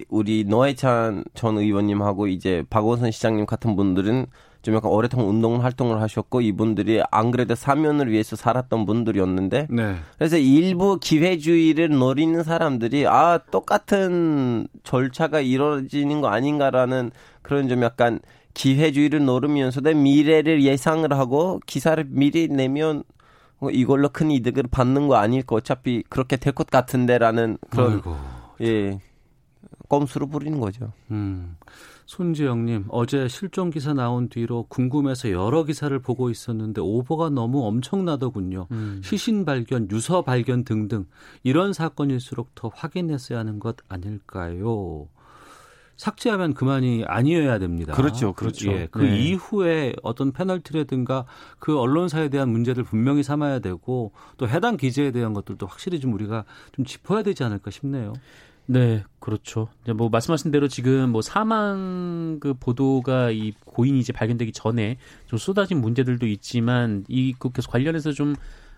[0.08, 4.26] 우리 노회찬 전 의원님하고 이제 박원순 시장님 같은 분들은
[4.66, 9.94] 좀 약간 오랫동안 운동 활동을 하셨고 이분들이 안 그래도 사면을 위해서 살았던 분들이었는데 네.
[10.18, 18.18] 그래서 일부 기회주의를 노리는 사람들이 아 똑같은 절차가 이루어지는 거 아닌가라는 그런 좀 약간
[18.54, 23.04] 기회주의를 노리면서도 미래를 예상을 하고 기사를 미리 내면
[23.60, 28.16] 뭐 이걸로 큰 이득을 받는 거 아닐까 어차피 그렇게 될 것 같은데라는 그런 아이고.
[28.62, 28.98] 예
[29.88, 30.92] 꼼수로 부리는 거죠.
[31.10, 31.56] 음.
[32.06, 38.68] 손지영님, 어제 실종 기사 나온 뒤로 궁금해서 여러 기사를 보고 있었는데 오보가 너무 엄청나더군요.
[38.70, 39.00] 음.
[39.02, 41.06] 시신 발견, 유서 발견 등등
[41.42, 45.08] 이런 사건일수록 더 확인했어야 하는 것 아닐까요?
[45.96, 47.94] 삭제하면 그만이 아니어야 됩니다.
[47.94, 48.70] 그렇죠, 그렇죠.
[48.70, 49.18] 예, 그 네.
[49.18, 51.24] 이후에 어떤 페널티라든가
[51.58, 56.44] 그 언론사에 대한 문제들 분명히 삼아야 되고 또 해당 기재에 대한 것들도 확실히 좀 우리가
[56.72, 58.12] 좀 짚어야 되지 않을까 싶네요.
[58.68, 59.68] 네, 그렇죠.
[59.82, 65.38] 이제 뭐 말씀하신 대로 지금 뭐 사망 그 보도가 이 고인이 이제 발견되기 전에 좀
[65.38, 68.34] 쏟아진 문제들도 있지만 이그 계속 관련해서 좀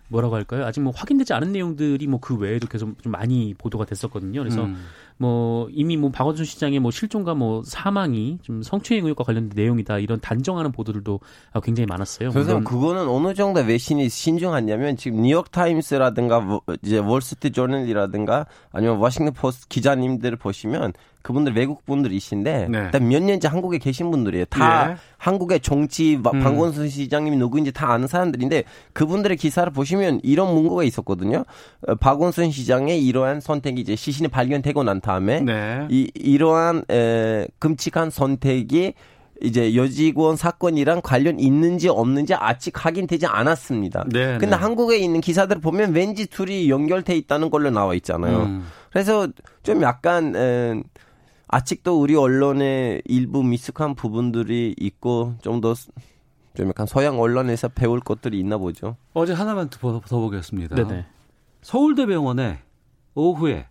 [0.09, 0.65] 뭐라고 할까요?
[0.65, 4.39] 아직 뭐 확인되지 않은 내용들이 뭐 그 외에도 계속 좀 많이 보도가 됐었거든요.
[4.41, 4.85] 그래서 음.
[5.17, 10.19] 뭐 이미 뭐 박원순 시장의 뭐 실종과 뭐 사망이 좀 성추행 의혹과 관련된 내용이다 이런
[10.19, 11.19] 단정하는 보도들도
[11.53, 12.31] 아, 굉장히 많았어요.
[12.31, 19.33] 선생님 그거는 어느 정도 외신이 신중하냐면 지금 뉴욕 타임스라든가 뭐 이제 월스트리트 저널이라든가 아니면 워싱턴
[19.33, 20.93] 포스트 기자님들을 보시면
[21.29, 22.77] 그분들 외국 분들이신데 네.
[22.85, 24.45] 일단 몇 년째 한국에 계신 분들이에요.
[24.45, 24.95] 다 예.
[25.17, 26.39] 한국의 정치 마- 음.
[26.39, 28.63] 박원순 시장님이 누구인지 다 아는 사람들인데
[28.93, 31.45] 그분들의 기사를 보시면 이런 문구가 있었거든요.
[31.87, 35.85] 어, 박원순 시장의 이러한 선택이 이제 시신이 발견되고 난 다음에 네.
[35.91, 38.93] 이 이러한 에, 끔찍한 선택이
[39.43, 44.05] 이제 여직원 사건이랑 관련 있는지 없는지 아직 확인되지 않았습니다.
[44.11, 44.55] 네, 근데 네.
[44.55, 48.37] 한국에 있는 기사들을 보면 왠지 둘이 연결돼 있다는 걸로 나와 있잖아요.
[48.39, 48.65] 음.
[48.91, 49.27] 그래서
[49.63, 50.81] 좀 약간 에,
[51.49, 55.73] 아직도 우리 언론에 일부 미숙한 부분들이 있고 좀더
[56.53, 58.97] 좀 약간 서양 언론에서 배울 것들이 있나 보죠.
[59.13, 60.75] 어제 하나만 더, 더 보겠습니다.
[60.75, 61.05] 네네.
[61.61, 62.59] 서울대병원에
[63.15, 63.67] 오후에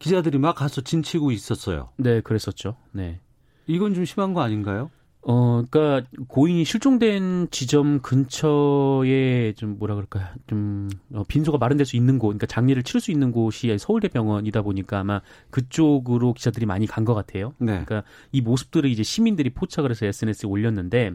[0.00, 1.90] 기자들이 막 가서 진치고 있었어요.
[1.96, 2.76] 네, 그랬었죠.
[2.90, 3.20] 네.
[3.66, 4.90] 이건 좀 심한 거 아닌가요?
[5.22, 10.26] 어, 그러니까 고인이 실종된 지점 근처에 좀 뭐라 그럴까요?
[10.46, 14.98] 좀 어, 빈소가 마련될 수 있는 곳, 그러니까 장례를 치를 수 있는 곳이 서울대병원이다 보니까
[15.00, 17.54] 아마 그쪽으로 기자들이 많이 간 것 같아요.
[17.58, 17.84] 네.
[17.84, 18.02] 그러니까
[18.32, 21.12] 이 모습들을 이제 시민들이 포착을 해서 SNS에 올렸는데,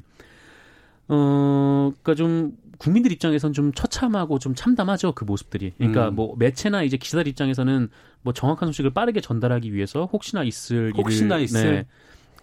[1.07, 5.73] 어, 그러니까 좀 국민들 입장에선 좀 처참하고 좀 참담하죠 그 모습들이.
[5.77, 6.15] 그러니까 음.
[6.15, 7.89] 뭐 매체나 이제 기자들 입장에서는
[8.21, 11.71] 뭐 정확한 소식을 빠르게 전달하기 위해서 혹시나 있을 혹시나 일을, 있을.
[11.71, 11.85] 네,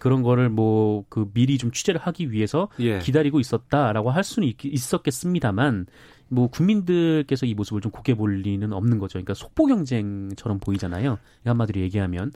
[0.03, 2.99] 그런 거를 뭐 그 미리 좀 취재를 하기 위해서 예.
[2.99, 5.85] 기다리고 있었다라고 할 수는 있, 있었겠습니다만
[6.29, 9.13] 뭐 국민들께서 이 모습을 좀 고개 볼 리는 없는 거죠.
[9.13, 11.19] 그러니까 속보 경쟁처럼 보이잖아요.
[11.45, 12.31] 한마디로 얘기하면.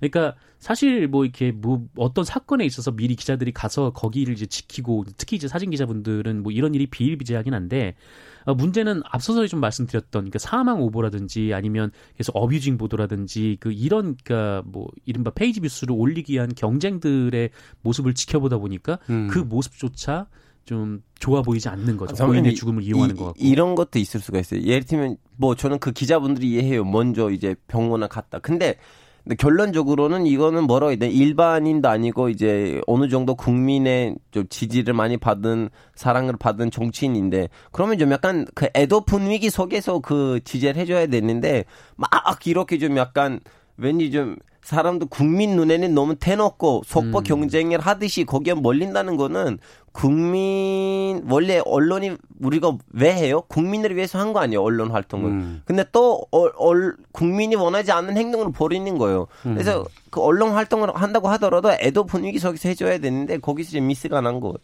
[0.00, 5.36] 그러니까 사실 뭐 이렇게 뭐 어떤 사건에 있어서 미리 기자들이 가서 거기를 이제 지키고 특히
[5.36, 10.80] 이제 사진 기자분들은 뭐 이런 일이 비일비재하긴 한데 어, 문제는 앞서서 좀 말씀드렸던 그러니까 사망
[10.82, 17.50] 오보라든지 아니면 계속 abusing 보도라든지 그 이런 그러니까 뭐 이른바 page view수를 올리기 위한 경쟁들의
[17.82, 19.28] 모습을 지켜보다 보니까 음.
[19.30, 20.26] 그 모습조차
[20.64, 22.14] 좀 좋아 보이지 않는 거죠.
[22.50, 23.38] 이- 죽음을 이용하는 이- 것 같고.
[23.42, 24.60] 이런 것도 있을 수가 있어요.
[24.62, 26.84] 예를 들면 뭐 저는 그 기자분들이 이해해요.
[26.84, 28.38] 먼저 이제 병원에 갔다.
[28.38, 28.76] 근데
[29.24, 31.08] 근데 결론적으로는 이거는 뭐라고 해야 돼?
[31.08, 38.10] 일반인도 아니고 이제 어느 정도 국민의 좀 지지를 많이 받은 사랑을 받은 정치인인데 그러면 좀
[38.10, 41.64] 약간 그 애도 분위기 속에서 그 지지를 해줘야 되는데
[41.96, 42.10] 막
[42.46, 43.40] 이렇게 좀 약간
[43.76, 47.24] 왠지 좀 사람도 국민 눈에는 너무 대놓고 속보 음.
[47.24, 49.58] 경쟁을 하듯이 거기에 몰린다는 거는
[49.90, 53.42] 국민 원래 언론이 우리가 왜 해요?
[53.48, 55.30] 국민을 위해서 한 거 아니에요 언론 활동을.
[55.30, 55.62] 음.
[55.64, 59.26] 근데 또 얼, 얼- 국민이 원하지 않는 행동을 벌이는 거예요.
[59.46, 59.54] 음.
[59.54, 64.38] 그래서 그 언론 활동을 한다고 하더라도 애도 분위기 속에서 해줘야 되는데 거기서 이제 미스가 난
[64.40, 64.54] 거.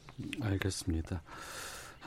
[0.43, 1.23] 알겠습니다.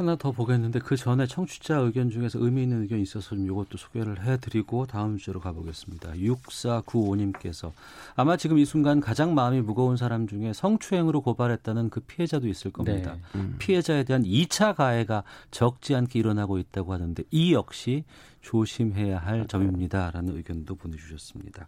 [0.02, 4.24] 하나 더 보겠는데 그 전에 청취자 의견 중에서 의미 있는 의견이 있어서 좀 이것도 소개를
[4.24, 6.14] 해드리고 다음 주로 가보겠습니다.
[6.14, 7.72] 6495님께서
[8.16, 13.16] 아마 지금 이 순간 가장 마음이 무거운 사람 중에 성추행으로 고발했다는 그 피해자도 있을 겁니다.
[13.34, 13.42] 네.
[13.60, 18.04] 피해자에 대한 2차 가해가 적지 않게 일어나고 있다고 하는데 이 역시
[18.42, 21.68] 조심해야 할 점입니다 라는 의견도 보내주셨습니다.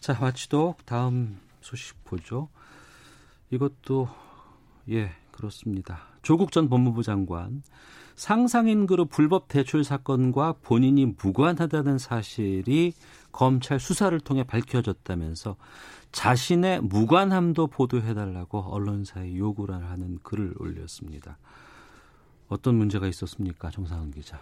[0.00, 2.48] 자 마치도 다음 소식 보죠.
[3.50, 4.08] 이것도
[4.90, 6.08] 예 그렇습니다.
[6.28, 7.62] 조국 전 법무부 장관
[8.14, 12.92] 상상인 그룹 불법 대출 사건과 본인이 무관하다는 사실이
[13.32, 15.56] 검찰 수사를 통해 밝혀졌다면서
[16.12, 21.38] 자신의 무관함도 보도해달라고 언론사에 요구를 하는 글을 올렸습니다.
[22.48, 24.38] 어떤 문제가 있었습니까, 정상은 기자?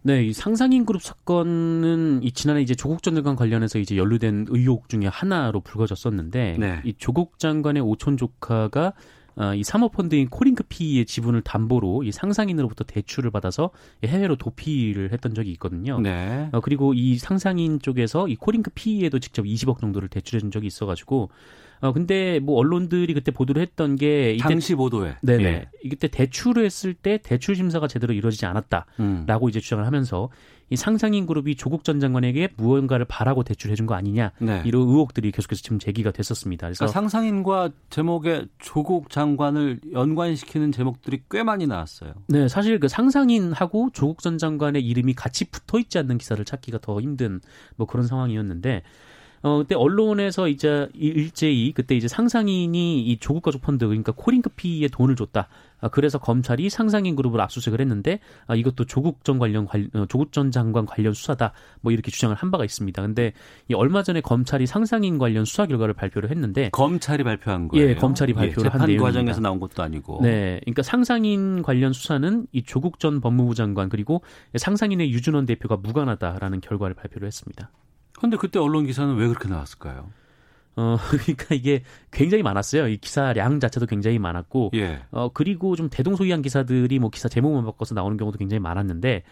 [0.00, 4.88] 네, 이 상상인 그룹 사건은 이 지난해 이제 조국 전 장관 관련해서 이제 연루된 의혹
[4.88, 6.80] 중에 하나로 불거졌었는데 네.
[6.86, 8.92] 이 조국 장관의 오촌 조카가 아,
[9.56, 13.70] 이 사모펀드인 코링크 피의 지분을 담보로 이 상상인으로부터 대출을 받아서
[14.04, 15.98] 해외로 도피를 했던 적이 있거든요.
[16.00, 16.48] 네.
[16.52, 21.30] 어, 그리고 이 상상인 쪽에서 이 코링크 피에도 직접 20억 정도를 대출해준 적이 있어가지고
[21.84, 25.16] 어 근데 뭐 언론들이 그때 보도를 했던 게 이때 당시 보도에.
[25.22, 25.68] 네네 예.
[25.84, 28.86] 이때 대출을 했을 때 대출 심사가 제대로 이루어지지 않았다.
[29.00, 29.24] 음.
[29.26, 30.30] 라고 이제 주장을 하면서
[30.70, 34.62] 이 상상인 그룹이 조국 전 장관에게 무언가를 바라고 대출해 준 거 아니냐 네.
[34.64, 36.68] 이런 의혹들이 계속해서 지금 제기가 됐었습니다.
[36.68, 42.14] 그래서 그러니까 상상인과 제목에 조국 장관을 연관시키는 제목들이 꽤 많이 나왔어요.
[42.28, 46.98] 네 사실 그 상상인하고 조국 전 장관의 이름이 같이 붙어 있지 않는 기사를 찾기가 더
[46.98, 47.42] 힘든
[47.76, 48.82] 뭐 그런 상황이었는데
[49.44, 55.16] 어, 그때 언론에서 이제 일제히 그때 이제 상상인이 이 조국 가족 펀드 그러니까 코링크피에 돈을
[55.16, 55.48] 줬다.
[55.82, 60.32] 아, 그래서 검찰이 상상인 그룹을 압수수색을 했는데 아, 이것도 조국 전 관련 관, 어, 조국
[60.32, 61.52] 전 장관 관련 수사다.
[61.82, 63.02] 뭐 이렇게 주장을 한 바가 있습니다.
[63.02, 63.34] 근데
[63.68, 67.86] 이 얼마 전에 검찰이 상상인 관련 수사 결과를 발표를 했는데 검찰이 발표한 거예요.
[67.86, 69.04] 예, 검찰이 발표를 예, 한 내용입니다.
[69.04, 70.20] 과정에서 나온 것도 아니고.
[70.22, 74.22] 네, 그러니까 상상인 관련 수사는 이 조국 전 법무부 장관 그리고
[74.56, 77.70] 상상인의 유준원 대표가 무관하다라는 결과를 발표를 했습니다.
[78.18, 80.10] 근데 그때 언론 기사는 왜 그렇게 나왔을까요?
[80.76, 82.88] 어, 그러니까 이게 굉장히 많았어요.
[82.88, 85.02] 이 기사량 자체도 굉장히 많았고, 예.
[85.10, 89.22] 어, 그리고 좀 대동소이한 기사들이 뭐 기사 제목만 바꿔서 나오는 경우도 굉장히 많았는데,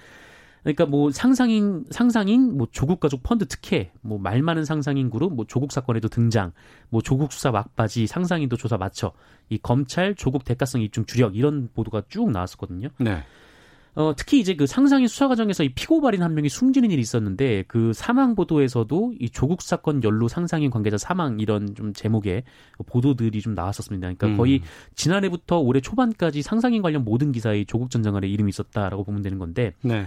[0.63, 5.45] 그러니까 뭐 상상인, 상상인, 뭐 조국 가족 펀드 특혜, 뭐 말 많은 상상인 그룹, 뭐
[5.45, 6.53] 조국 사건에도 등장,
[6.89, 9.13] 뭐 조국 수사 막바지, 상상인도 조사 마쳐,
[9.49, 12.89] 이 검찰 조국 대가성 입증 주력 이런 보도가 쭉 나왔었거든요.
[12.99, 13.25] 네.
[13.95, 17.93] 어, 특히 이제 그 상상인 수사 과정에서 이 피고발인 한 명이 숨지는 일이 있었는데 그
[17.93, 22.45] 사망 보도에서도 이 조국 사건 연루 상상인 관계자 사망 이런 좀 제목의
[22.87, 24.07] 보도들이 좀 나왔었습니다.
[24.07, 24.37] 그러니까 음.
[24.39, 24.63] 거의
[24.95, 29.75] 지난해부터 올해 초반까지 상상인 관련 모든 기사에 조국 전 장관의 이름이 있었다라고 보면 되는 건데
[29.83, 30.07] 네.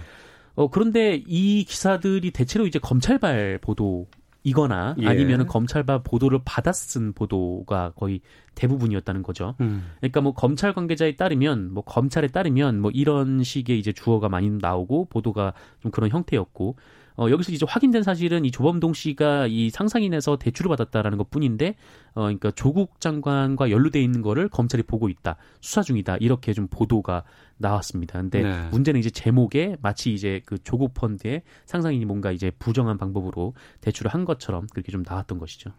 [0.56, 4.08] 어, 그런데 이 기사들이 대체로 이제 검찰발 보도
[4.46, 5.08] 이거나 예.
[5.08, 8.20] 아니면은 검찰발 보도를 받아 쓴 보도가 거의
[8.54, 9.56] 대부분이었다는 거죠.
[9.60, 9.90] 음.
[9.98, 15.06] 그러니까 뭐 검찰 관계자에 따르면 뭐 검찰에 따르면 뭐 이런 식의 이제 주어가 많이 나오고
[15.06, 16.76] 보도가 좀 그런 형태였고
[17.18, 21.76] 어 여기서 이제 확인된 사실은 이 조범동 씨가 이 상상인에서 대출을 받았다라는 것 뿐인데
[22.14, 27.24] 어 그러니까 조국 장관과 연루돼 있는 거를 검찰이 보고 있다 수사 중이다 이렇게 좀 보도가
[27.58, 28.20] 나왔습니다.
[28.20, 28.68] 근데 네.
[28.70, 34.24] 문제는 이제 제목에 마치 이제 그 조국 펀드에 상상인이 뭔가 이제 부정한 방법으로 대출을 한
[34.24, 35.70] 것처럼 그렇게 좀 나왔던 것이죠.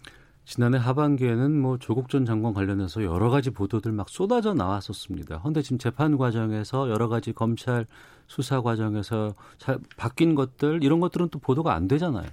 [0.48, 5.40] 지난해 하반기에는 뭐 조국 전 장관 관련해서 여러 가지 보도들 막 쏟아져 나왔었습니다.
[5.40, 7.86] 그런데 지금 재판 과정에서 여러 가지 검찰
[8.28, 12.28] 수사 과정에서 잘 바뀐 것들 이런 것들은 또 보도가 안 되잖아요.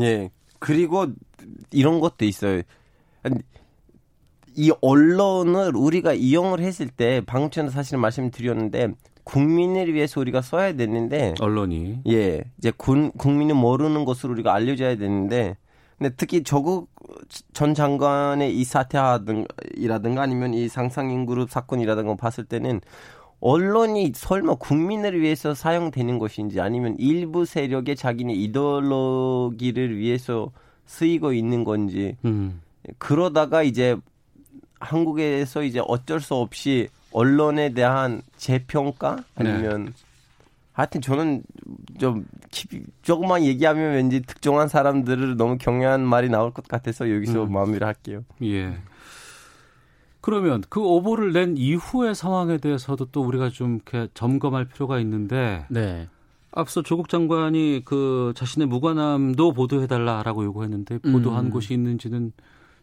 [0.00, 0.30] 예.
[0.60, 1.08] 그리고
[1.72, 2.62] 이런 것도 있어요.
[3.24, 3.34] 아니,
[4.54, 8.94] 이 언론을 우리가 이용을 했을 때 방금 전에 사실 말씀드렸는데
[9.24, 15.56] 국민을 위해서 우리가 써야 되는데 언론이 예 이제 군, 국민이 모르는 것을 우리가 알려줘야 되는데
[15.98, 16.90] 근데 특히 조국
[17.52, 22.80] 전 장관의 이 사태라든가 아니면 이 상상인 그룹 사건이라든가 봤을 때는
[23.40, 30.50] 언론이 설마 국민을 위해서 사용되는 것인지 아니면 일부 세력의 자기네 이데올로기를 위해서
[30.86, 32.60] 쓰이고 있는 건지 음.
[32.98, 33.96] 그러다가 이제
[34.80, 39.92] 한국에서 이제 어쩔 수 없이 언론에 대한 재평가 아니면
[40.78, 41.42] 하여튼 저는
[41.98, 42.24] 좀
[43.02, 47.52] 조금만 얘기하면 왠지 특정한 사람들을 너무 경외한 말이 나올 것 같아서 여기서 음.
[47.52, 48.24] 마무리를 할게요.
[48.44, 48.78] 예.
[50.20, 56.06] 그러면 그 오보를 낸 이후의 상황에 대해서도 또 우리가 좀 이렇게 점검할 필요가 있는데 네.
[56.52, 61.50] 앞서 조국 장관이 그 자신의 무관함도 보도해달라라고 요구했는데 보도한 음.
[61.50, 62.30] 곳이 있는지는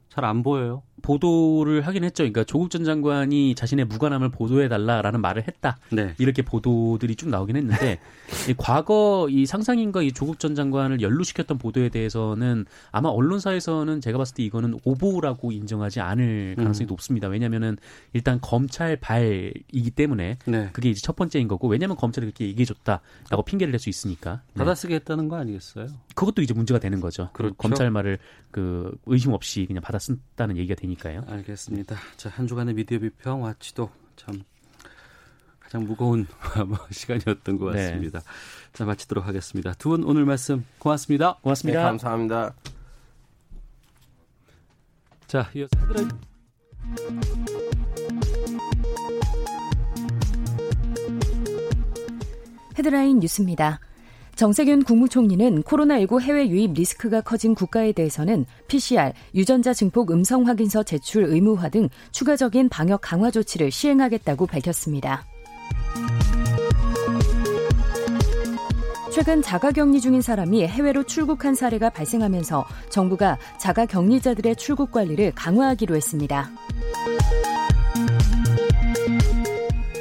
[0.09, 0.81] 잘 안 보여요.
[1.01, 2.23] 보도를 하긴 했죠.
[2.23, 5.77] 그러니까 조국 전 장관이 자신의 무관함을 보도해 달라라는 말을 했다.
[5.91, 6.15] 네.
[6.17, 7.99] 이렇게 보도들이 쭉 나오긴 했는데
[8.49, 14.35] 이 과거 이 상상인과 이 조국 전 장관을 연루시켰던 보도에 대해서는 아마 언론사에서는 제가 봤을
[14.35, 16.89] 때 이거는 오보라고 인정하지 않을 가능성이 음.
[16.89, 17.27] 높습니다.
[17.27, 17.77] 왜냐하면은
[18.13, 20.69] 일단 검찰 발이기 때문에 네.
[20.73, 24.59] 그게 이제 첫 번째인 거고 왜냐하면 검찰이 그렇게 얘기해 줬다라고 핑계를 낼 수 있으니까 네.
[24.59, 25.87] 받아쓰게 했다는 거 아니겠어요?
[26.15, 27.29] 그것도 이제 문제가 되는 거죠.
[27.33, 27.55] 그렇죠.
[27.57, 28.17] 검찰 말을
[28.51, 30.84] 그 의심 없이 그냥 받아 쓴다는 얘기가 되니까
[31.15, 31.23] 요.
[31.27, 31.95] 알겠습니다.
[32.17, 34.43] 자, 한 주간의 미디어 비평 와치도 참
[35.59, 36.27] 가장 무거운
[36.67, 37.83] 뭐 시간이었던 것 네.
[37.85, 38.21] 같습니다.
[38.73, 39.73] 자, 마치도록 하겠습니다.
[39.73, 41.33] 두 분 오늘 말씀 고맙습니다.
[41.33, 41.81] 네, 고맙습니다.
[41.83, 42.53] 감사합니다.
[45.27, 45.69] 자, 이어서
[52.77, 53.79] 헤드라인 뉴스입니다.
[54.35, 61.23] 정세균 국무총리는 코로나19 해외 유입 리스크가 커진 국가에 대해서는 PCR, 유전자 증폭 음성 확인서 제출
[61.23, 65.25] 의무화 등 추가적인 방역 강화 조치를 시행하겠다고 밝혔습니다.
[69.13, 76.51] 최근 자가격리 중인 사람이 해외로 출국한 사례가 발생하면서 정부가 자가격리자들의 출국 관리를 강화하기로 했습니다.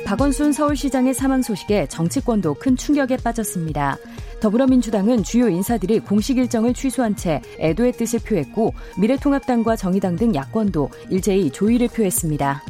[0.05, 3.97] 박원순 서울시장의 사망 소식에 정치권도 큰 충격에 빠졌습니다.
[4.45, 11.51] 더불어민주당은 주요 인사들이 공식 일정을 취소한 채 애도의 뜻을 표했고 미래통합당과 정의당 등 야권도 일제히
[11.51, 12.63] 조의를 표했습니다.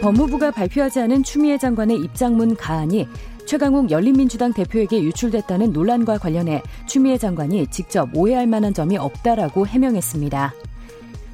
[0.00, 3.06] 법무부가 발표하지 않은 추미애 장관의 입장문 가안이
[3.46, 10.52] 최강욱 열린민주당 대표에게 유출됐다는 논란과 관련해 추미애 장관이 직접 오해할 만한 점이 없다라고 해명했습니다.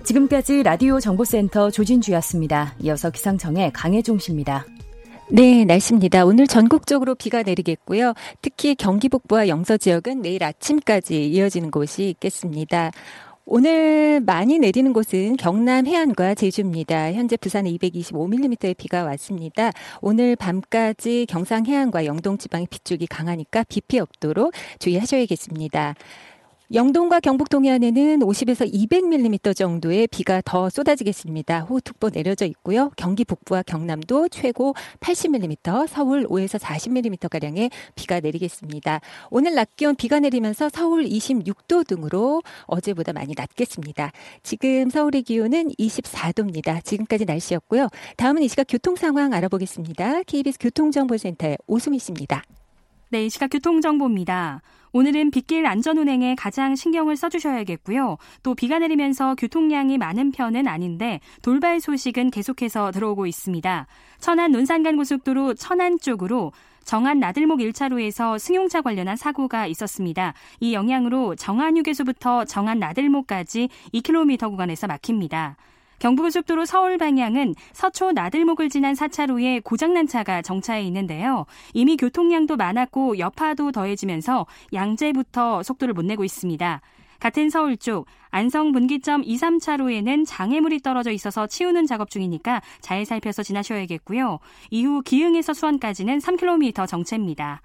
[0.05, 2.75] 지금까지 라디오 정보센터 조진주였습니다.
[2.81, 4.67] 이어서 기상청의 강혜종 씨입니다.
[5.31, 6.25] 네, 날씨입니다.
[6.25, 8.15] 오늘 전국적으로 비가 내리겠고요.
[8.41, 12.93] 특히 경기 북부와 영서 지역은 내일 아침까지 이어지는 곳이 있겠습니다.
[13.45, 17.13] 오늘 많이 내리는 곳은 경남 해안과 제주입니다.
[17.13, 19.71] 현재 부산에 225mm의 비가 왔습니다.
[20.01, 25.95] 오늘 밤까지 경상 해안과 영동 지방의 빗줄기 강하니까 비 피해 없도록 주의하셔야겠습니다.
[26.75, 31.61] 영동과 경북 동해안에는 50에서 200mm 정도의 비가 더 쏟아지겠습니다.
[31.61, 32.91] 호우특보 내려져 있고요.
[32.95, 39.01] 경기 북부와 경남도 최고 80mm, 서울 5에서 40mm 가량의 비가 내리겠습니다.
[39.31, 44.13] 오늘 낮 기온 비가 내리면서 서울 26도 등으로 어제보다 많이 낮겠습니다.
[44.43, 46.85] 지금 서울의 기온은 24도입니다.
[46.85, 47.89] 지금까지 날씨였고요.
[48.19, 50.25] 다음은 이 시각 교통 상황 알아보겠습니다.
[50.25, 52.45] KBS 교통정보센터의 오수미 씨입니다.
[53.11, 54.61] 네, 이 시각 교통정보입니다.
[54.93, 58.19] 오늘은 빗길 안전운행에 가장 신경을 써주셔야겠고요.
[58.43, 63.87] 또 비가 내리면서 교통량이 많은 편은 아닌데 돌발 소식은 계속해서 들어오고 있습니다.
[64.19, 66.53] 천안 논산간 고속도로 천안 쪽으로
[66.85, 70.35] 정안 나들목 1차로에서 승용차 관련한 사고가 있었습니다.
[70.61, 75.57] 이 영향으로 정안 휴게소부터 정안 나들목까지 2km 구간에서 막힙니다.
[75.99, 81.47] 경부고속도로 서울 방향은 서초 나들목을 지난 4차로에 고장난 차가 정차해 있는데요.
[81.75, 86.81] 이미 교통량도 많았고 여파도 더해지면서 양재부터 속도를 못 내고 있습니다.
[87.19, 93.43] 같은 서울 쪽 안성 분기점 2, 3차로에는 장애물이 떨어져 있어서 치우는 작업 중이니까 잘 살펴서
[93.43, 94.39] 지나셔야겠고요.
[94.71, 97.61] 이후 기흥에서 수원까지는 3km 정체입니다.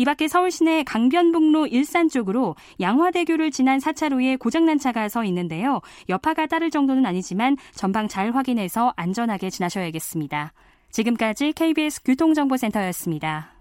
[0.00, 5.82] 이 밖에 서울 시내 강변북로 일산 쪽으로 양화대교를 지난 4차로에 고장난 차가 서 있는데요.
[6.08, 10.54] 여파가 따를 정도는 아니지만 전방 잘 확인해서 안전하게 지나셔야겠습니다.
[10.90, 13.52] 지금까지 KBS 교통정보센터였습니다.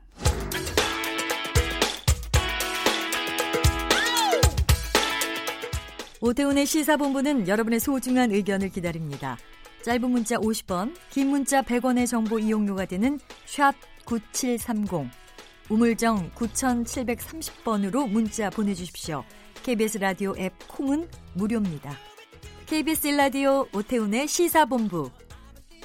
[6.22, 9.38] 오태훈의 시사본부는 여러분의 소중한 의견을 기다립니다.
[9.84, 13.76] 짧은 문자 50원, 긴 문자 100원의 정보 이용료가 되는 샵
[14.06, 15.19] 9730.
[15.70, 19.24] 우물정 9730번으로 문자 보내주십시오.
[19.64, 21.96] KBS 라디오 앱 콩은 무료입니다.
[22.66, 25.12] KBS 라디오 오태훈의 시사본부.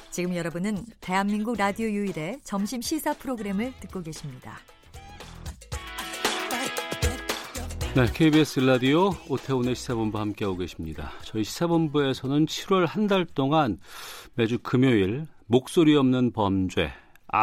[0.09, 4.57] 지금 여러분은 대한민국 라디오 유일의 점심 시사 프로그램을 듣고 계십니다.
[7.95, 11.11] 네, KBS 라디오 오태훈의 시사본부 함께하고 계십니다.
[11.23, 13.79] 저희 시사본부에서는 7월 한 달 동안
[14.33, 16.91] 매주 금요일 목소리 없는 범죄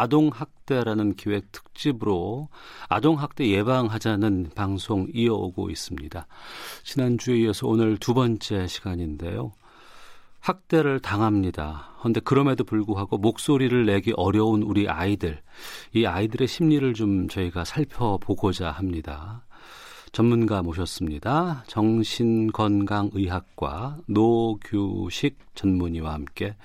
[0.01, 2.49] 아동학대라는 기획 특집으로
[2.89, 6.25] 아동학대 예방하자는 방송 이어오고 있습니다.
[6.83, 9.51] 지난주에 이어서 오늘 두 번째 시간인데요.
[10.39, 11.91] 학대를 당합니다.
[11.99, 15.41] 그런데 그럼에도 불구하고 목소리를 내기 어려운 우리 아이들,
[15.93, 19.45] 이 아이들의 심리를 좀 저희가 살펴보고자 합니다.
[20.11, 21.63] 전문가 모셨습니다.
[21.67, 26.57] 정신건강의학과 노규식 전문의와 함께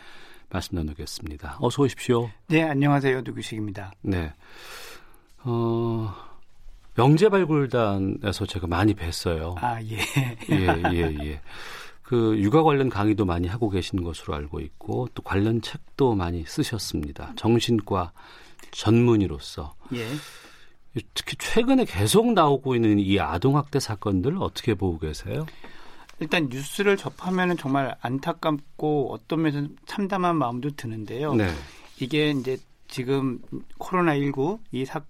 [0.51, 1.59] 말씀 나누겠습니다.
[1.61, 2.31] 어서 오십시오.
[2.49, 3.23] 네, 안녕하세요.
[3.23, 3.93] 누구식입니다.
[4.03, 4.33] 네.
[5.45, 6.15] 어,
[6.97, 9.55] 영재발굴단에서 제가 많이 뵀어요.
[9.59, 9.99] 아, 예.
[10.51, 11.41] 예, 예, 예.
[12.03, 17.35] 그 육아 관련 강의도 많이 하고 계신 것으로 알고 있고 또 관련 책도 많이 쓰셨습니다.
[17.37, 18.13] 정신과
[18.71, 19.75] 전문의로서.
[19.95, 20.07] 예.
[21.15, 25.47] 특히 최근에 계속 나오고 있는 이 아동학대 사건들 어떻게 보고 계세요?
[26.21, 31.35] 일단 뉴스를 접하면 정말 안타깝고 어떤 면에서 참담한 마음도 드는데요.
[31.35, 31.49] 네.
[32.01, 33.41] 이게 이제 지금
[33.79, 35.03] 코로나19 이 사,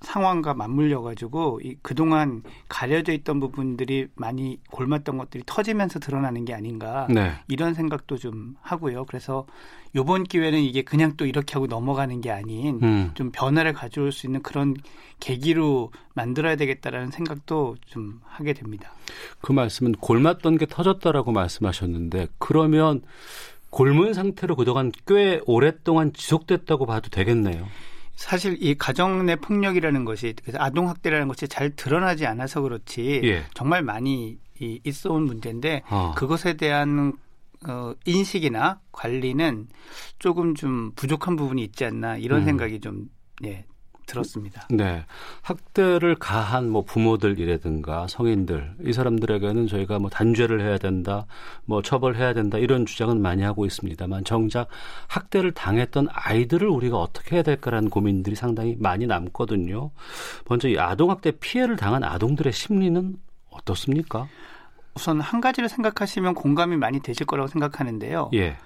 [0.00, 7.06] 상황과 맞물려 가지고 이 그동안 가려져 있던 부분들이 많이 골맞던 것들이 터지면서 드러나는 게 아닌가
[7.10, 7.32] 네.
[7.48, 9.04] 이런 생각도 좀 하고요.
[9.04, 9.46] 그래서
[9.94, 13.10] 요번 기회는 이게 그냥 또 이렇게 하고 넘어가는 게 아닌 음.
[13.14, 14.74] 좀 변화를 가져올 수 있는 그런
[15.18, 18.92] 계기로 만들어야 되겠다라는 생각도 좀 하게 됩니다.
[19.40, 23.02] 그 말씀은 골맞던 게 터졌다라고 말씀하셨는데 그러면
[23.68, 27.66] 골문 상태로 그동안 꽤 오랫동안 지속됐다고 봐도 되겠네요.
[28.20, 33.44] 사실 이 가정 내 폭력이라는 것이 그래서 아동 학대라는 것이 잘 드러나지 않아서 그렇지 예.
[33.54, 36.12] 정말 많이 이 있어온 문제인데 어.
[36.14, 37.14] 그것에 대한
[37.66, 39.68] 어, 인식이나 관리는
[40.18, 42.44] 조금 좀 부족한 부분이 있지 않나 이런 음.
[42.44, 43.06] 생각이 좀
[43.46, 43.64] 예,
[44.10, 44.66] 들었습니다.
[44.70, 45.04] 네.
[45.42, 51.26] 학대를 가한 뭐 부모들이라든가 성인들, 이 사람들에게는 저희가 뭐 단죄를 해야 된다,
[51.64, 54.68] 뭐 처벌해야 된다, 이런 주장은 많이 하고 있습니다만 정작
[55.08, 59.90] 학대를 당했던 아이들을 우리가 어떻게 해야 될까라는 고민들이 상당히 많이 남거든요.
[60.48, 63.16] 먼저 이 아동 학대 피해를 당한 아동들의 심리는
[63.50, 64.28] 어떻습니까?
[64.94, 68.30] 우선 한 가지를 생각하시면 공감이 많이 되실 거라고 생각하는데요.
[68.34, 68.56] 예.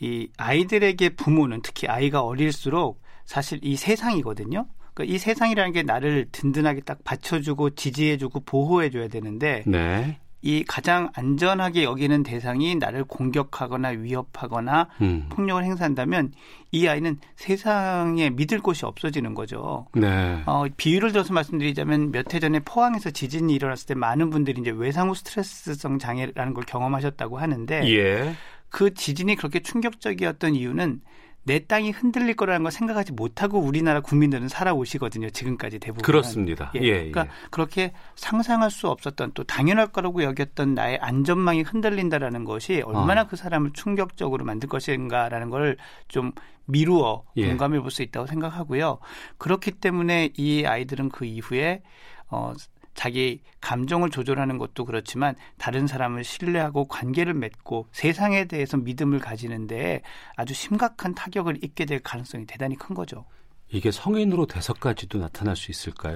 [0.00, 4.66] 이 아이들에게 부모는 특히 아이가 어릴수록 사실 이 세상이거든요.
[4.94, 10.18] 그러니까 이 세상이라는 게 나를 든든하게 딱 받쳐주고 지지해주고 보호해줘야 되는데 네.
[10.44, 15.26] 이 가장 안전하게 여기는 대상이 나를 공격하거나 위협하거나 음.
[15.30, 16.32] 폭력을 행사한다면
[16.72, 19.86] 이 아이는 세상에 믿을 곳이 없어지는 거죠.
[19.94, 20.42] 네.
[20.46, 25.14] 어, 비유를 들어서 말씀드리자면 몇 해 전에 포항에서 지진이 일어났을 때 많은 분들이 이제 외상후
[25.14, 28.34] 스트레스성 장애라는 걸 경험하셨다고 하는데 예.
[28.68, 31.02] 그 지진이 그렇게 충격적이었던 이유는
[31.44, 35.30] 내 땅이 흔들릴 거라는 걸 생각하지 못하고 우리나라 국민들은 살아오시거든요.
[35.30, 36.02] 지금까지 대부분.
[36.02, 36.70] 그렇습니다.
[36.76, 36.80] 예.
[36.82, 37.28] 예, 그러니까 예.
[37.50, 43.26] 그렇게 상상할 수 없었던 또 당연할 거라고 여겼던 나의 안전망이 흔들린다라는 것이 얼마나 어.
[43.26, 45.76] 그 사람을 충격적으로 만들 것인가라는 걸
[46.08, 46.32] 좀
[46.66, 47.48] 미루어 예.
[47.48, 48.98] 공감해 볼 수 있다고 생각하고요.
[49.38, 51.82] 그렇기 때문에 이 아이들은 그 이후에
[52.28, 52.52] 어
[52.94, 60.02] 자기 감정을 조절하는 것도 그렇지만 다른 사람을 신뢰하고 관계를 맺고 세상에 대해서 믿음을 가지는데
[60.36, 63.24] 아주 심각한 타격을 입게 될 가능성이 대단히 큰 거죠.
[63.70, 66.14] 이게 성인으로 돼서까지도 나타날 수 있을까요?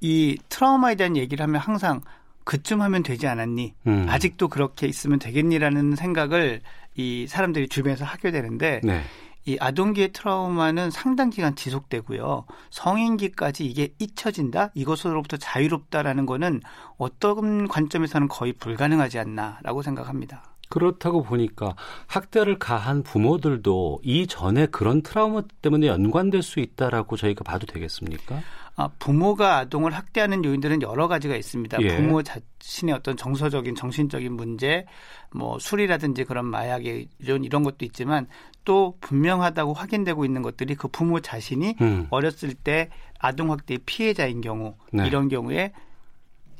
[0.00, 2.00] 이 트라우마에 대한 얘기를 하면 항상
[2.44, 3.74] 그쯤 하면 되지 않았니?
[3.86, 4.06] 음.
[4.08, 6.60] 아직도 그렇게 있으면 되겠니라는 생각을
[6.96, 9.02] 이 사람들이 주변에서 하게 되는데 네.
[9.46, 12.46] 이 아동기의 트라우마는 상당 기간 지속되고요.
[12.70, 14.70] 성인기까지 이게 잊혀진다?
[14.74, 16.62] 이것으로부터 자유롭다라는 거는
[16.96, 20.54] 어떤 관점에서는 거의 불가능하지 않나라고 생각합니다.
[20.70, 21.76] 그렇다고 보니까
[22.06, 28.40] 학대를 가한 부모들도 이전에 그런 트라우마 때문에 연관될 수 있다라고 저희가 봐도 되겠습니까?
[28.76, 31.78] 아, 부모가 아동을 학대하는 요인들은 여러 가지가 있습니다.
[31.80, 31.96] 예.
[31.96, 34.84] 부모 자신의 어떤 정서적인 정신적인 문제,
[35.32, 38.26] 뭐 술이라든지 그런 마약의 이런 이런 것도 있지만
[38.64, 42.06] 또 분명하다고 확인되고 있는 것들이 그 부모 자신이 음.
[42.10, 45.06] 어렸을 때 아동 학대의 피해자인 경우 네.
[45.06, 45.72] 이런 경우에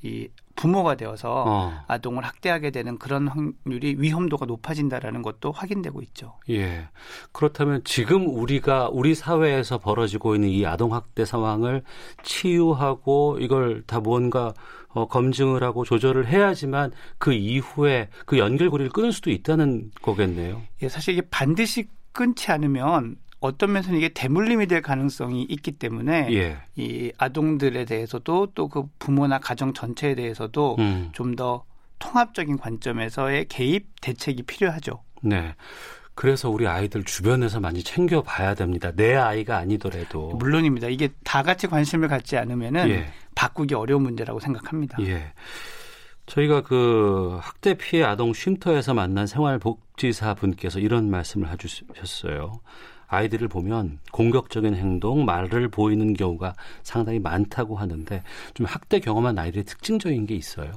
[0.05, 1.73] 이 부모가 되어서 어.
[1.89, 6.35] 아동을 학대하게 되는 그런 확률이 위험도가 높아진다라는 것도 확인되고 있죠.
[6.51, 6.89] 예.
[7.33, 11.83] 그렇다면 지금 우리가 우리 사회에서 벌어지고 있는 이 아동 학대 상황을
[12.23, 14.53] 치유하고 이걸 다 무언가
[14.89, 20.63] 어, 검증을 하고 조절을 해야지만 그 이후에 그 연결고리를 끊을 수도 있다는 거겠네요.
[20.83, 26.57] 예, 사실 이게 반드시 끊지 않으면 어떤 면에서는 이게 대물림이 될 가능성이 있기 때문에 예.
[26.77, 31.11] 이 아동들에 대해서도 또 그 부모나 가정 전체에 대해서도 음.
[31.13, 31.65] 좀더
[31.99, 35.03] 통합적인 관점에서의 개입 대책이 필요하죠.
[35.23, 35.55] 네.
[36.15, 38.93] 그래서 우리 아이들 주변에서 많이 챙겨봐야 됩니다.
[38.97, 40.31] 내 아이가 아니더라도.
[40.37, 40.89] 물론입니다.
[40.89, 43.13] 이게 다 같이 관심을 갖지 않으면은 예.
[43.35, 44.97] 바꾸기 어려운 문제라고 생각합니다.
[45.03, 45.35] 예.
[46.27, 52.61] 저희가 그 학대 피해 아동 쉼터에서 만난 생활복지사 분께서 이런 말씀을 해주셨어요.
[53.07, 58.23] 아이들을 보면 공격적인 행동, 말을 보이는 경우가 상당히 많다고 하는데
[58.55, 60.73] 좀 학대 경험한 아이들의 특징적인 게 있어요.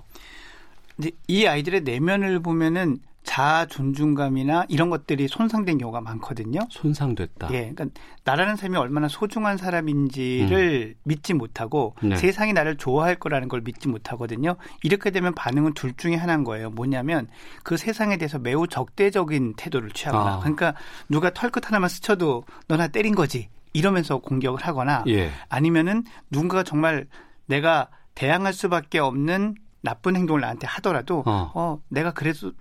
[1.28, 6.62] 이 아이들의 내면을 보면은 자아 존중감이나 이런 것들이 손상된 경우가 많거든요.
[6.70, 7.50] 손상됐다.
[7.52, 7.88] 예, 그러니까
[8.24, 11.00] 나라는 삶이 얼마나 소중한 사람인지를 음.
[11.04, 12.16] 믿지 못하고 네.
[12.16, 14.56] 세상이 나를 좋아할 거라는 걸 믿지 못하거든요.
[14.82, 16.70] 이렇게 되면 반응은 둘 중에 하나인 거예요.
[16.70, 17.28] 뭐냐면
[17.64, 20.40] 그 세상에 대해서 매우 적대적인 태도를 취하거나, 아.
[20.40, 20.74] 그러니까
[21.10, 25.32] 누가 털끝 하나만 스쳐도 너나 때린 거지 이러면서 공격을 하거나, 예.
[25.50, 27.08] 아니면은 누군가가 정말
[27.46, 32.52] 내가 대항할 수밖에 없는 나쁜 행동을 나한테 하더라도 어, 어 내가 그래도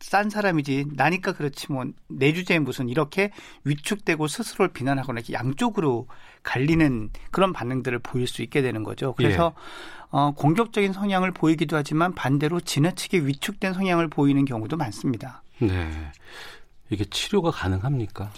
[0.00, 3.30] 싼 사람이지 나니까 그렇지 뭐 내 주제에 무슨 이렇게
[3.64, 6.06] 위축되고 스스로를 비난하거나 이렇게 양쪽으로
[6.42, 9.14] 갈리는 그런 반응들을 보일 수 있게 되는 거죠.
[9.16, 10.06] 그래서 예.
[10.10, 15.42] 어, 공격적인 성향을 보이기도 하지만 반대로 지나치게 위축된 성향을 보이는 경우도 많습니다.
[15.60, 15.90] 네.
[16.90, 18.32] 이게 치료가 가능합니까?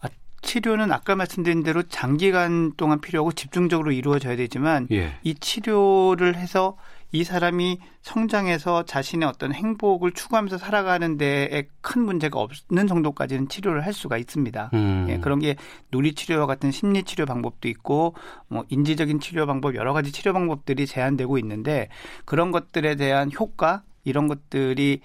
[0.00, 0.08] 아,
[0.42, 5.18] 치료는 아까 말씀드린 대로 장기간 동안 필요하고 집중적으로 이루어져야 되지만 예.
[5.22, 6.76] 이 치료를 해서
[7.10, 13.92] 이 사람이 성장해서 자신의 어떤 행복을 추구하면서 살아가는 데에 큰 문제가 없는 정도까지는 치료를 할
[13.94, 14.70] 수가 있습니다.
[14.74, 15.06] 음.
[15.08, 15.56] 예, 그런 게
[15.90, 18.14] 논리치료와 같은 심리치료 방법도 있고
[18.48, 21.88] 뭐 인지적인 치료 방법 여러 가지 치료 방법들이 제한되고 있는데
[22.26, 25.00] 그런 것들에 대한 효과 이런 것들이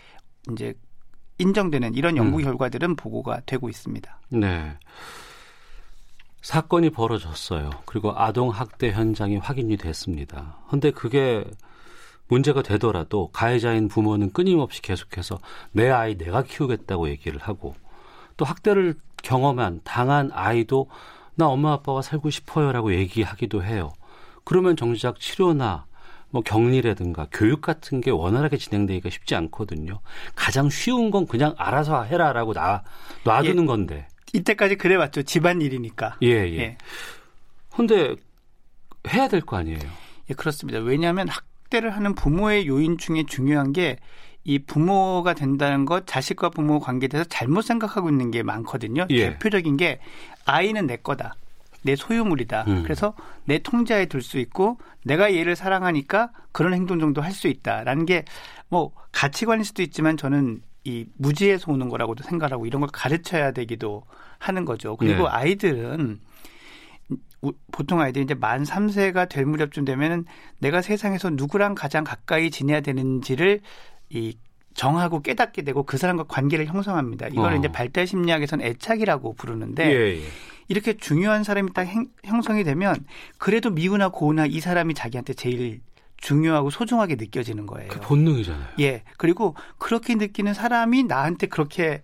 [0.51, 0.74] 이제
[1.38, 2.43] 인정되는 이런 연구 음.
[2.43, 4.20] 결과들은 보고가 되고 있습니다.
[4.30, 4.78] 네.
[6.41, 7.70] 사건이 벌어졌어요.
[7.86, 10.58] 그리고 아동 학대 현장이 확인이 됐습니다.
[10.70, 11.45] 근데 그게
[12.28, 15.39] 문제가 되더라도 가해자인 부모는 끊임없이 계속해서
[15.71, 17.76] 내 아이 내가 키우겠다고 얘기를 하고
[18.38, 20.89] 또 학대를 경험한 당한 아이도
[21.36, 23.93] 나 엄마 아빠가 살고 싶어요라고 얘기하기도 해요.
[24.43, 25.86] 그러면 정작 치료나
[26.30, 29.99] 뭐 격리라든가 교육 같은 게 원활하게 진행되기가 쉽지 않거든요.
[30.36, 32.84] 가장 쉬운 건 그냥 알아서 해라라고 놔
[33.24, 34.07] 놔두는 예, 건데.
[34.34, 35.21] 이때까지 그래 왔죠.
[35.21, 36.17] 집안 일이니까.
[36.24, 36.57] 예, 예.
[36.57, 36.78] 예.
[37.69, 38.15] 근데
[39.09, 39.80] 해야 될 거 아니에요.
[40.30, 40.80] 예, 그렇습니다.
[40.80, 41.43] 왜냐하면 학
[41.74, 43.97] 학대를 하는 부모의 요인 중에 중요한 게
[44.45, 49.07] 이 부모가 된다는 것, 자식과 부모 관계에 대해서 잘못 생각하고 있는 게 많거든요.
[49.09, 49.30] 예.
[49.30, 49.99] 대표적인 게
[50.43, 51.36] 아이는 내 거다.
[51.84, 52.65] 내 소유물이다.
[52.67, 52.84] 음.
[52.84, 53.13] 그래서
[53.45, 58.26] 내 통제하에 둘수 있고 내가 얘를 사랑하니까 그런 행동 정도 할 수 있다라는 게
[58.67, 64.03] 뭐 가치관일 수도 있지만 저는 이 무지에서 오는 거라고도 생각하고 이런 걸 가르쳐야 되기도
[64.39, 64.97] 하는 거죠.
[64.97, 65.30] 그리고 네.
[65.30, 66.32] 아이들은 우-
[67.72, 70.26] 보통 아이들이 이제 만 3세가 될 무렵쯤 되면은
[70.60, 73.60] 내가 세상에서 누구랑 가장 가까이 지내야 되는지를
[74.10, 74.38] 이
[74.74, 77.28] 정하고 깨닫게 되고 그 사람과 관계를 형성합니다.
[77.28, 77.56] 이걸 어.
[77.58, 80.28] 이제 발달 심리학에서는 애착이라고 부르는데 예, 예.
[80.68, 82.95] 이렇게 중요한 사람이 딱 행- 형성이 되면
[83.38, 85.82] 그래도 미우나 고우나 이 사람이 자기한테 제일
[86.18, 87.89] 중요하고 소중하게 느껴지는 거예요.
[87.89, 88.68] 그 본능이잖아요.
[88.80, 89.04] 예.
[89.18, 92.01] 그리고 그렇게 느끼는 사람이 나한테 그렇게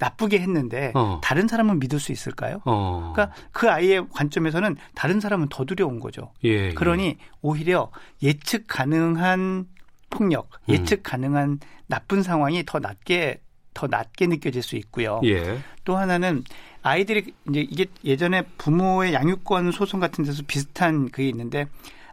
[0.00, 1.20] 나쁘게 했는데 어.
[1.22, 2.60] 다른 사람은 믿을 수 있을까요?
[2.64, 3.12] 어.
[3.14, 6.32] 그러니까 그 아이의 관점에서는 다른 사람은 더 두려운 거죠.
[6.42, 7.92] 예, 그러니 오히려
[8.22, 9.66] 예측 가능한
[10.08, 10.74] 폭력, 음.
[10.74, 13.42] 예측 가능한 나쁜 상황이 더 낮게
[13.74, 15.20] 더 낮게 느껴질 수 있고요.
[15.24, 15.58] 예.
[15.84, 16.44] 또 하나는
[16.82, 21.66] 아이들이 이제 이게 예전에 부모의 양육권 소송 같은 데서 비슷한 그게 있는데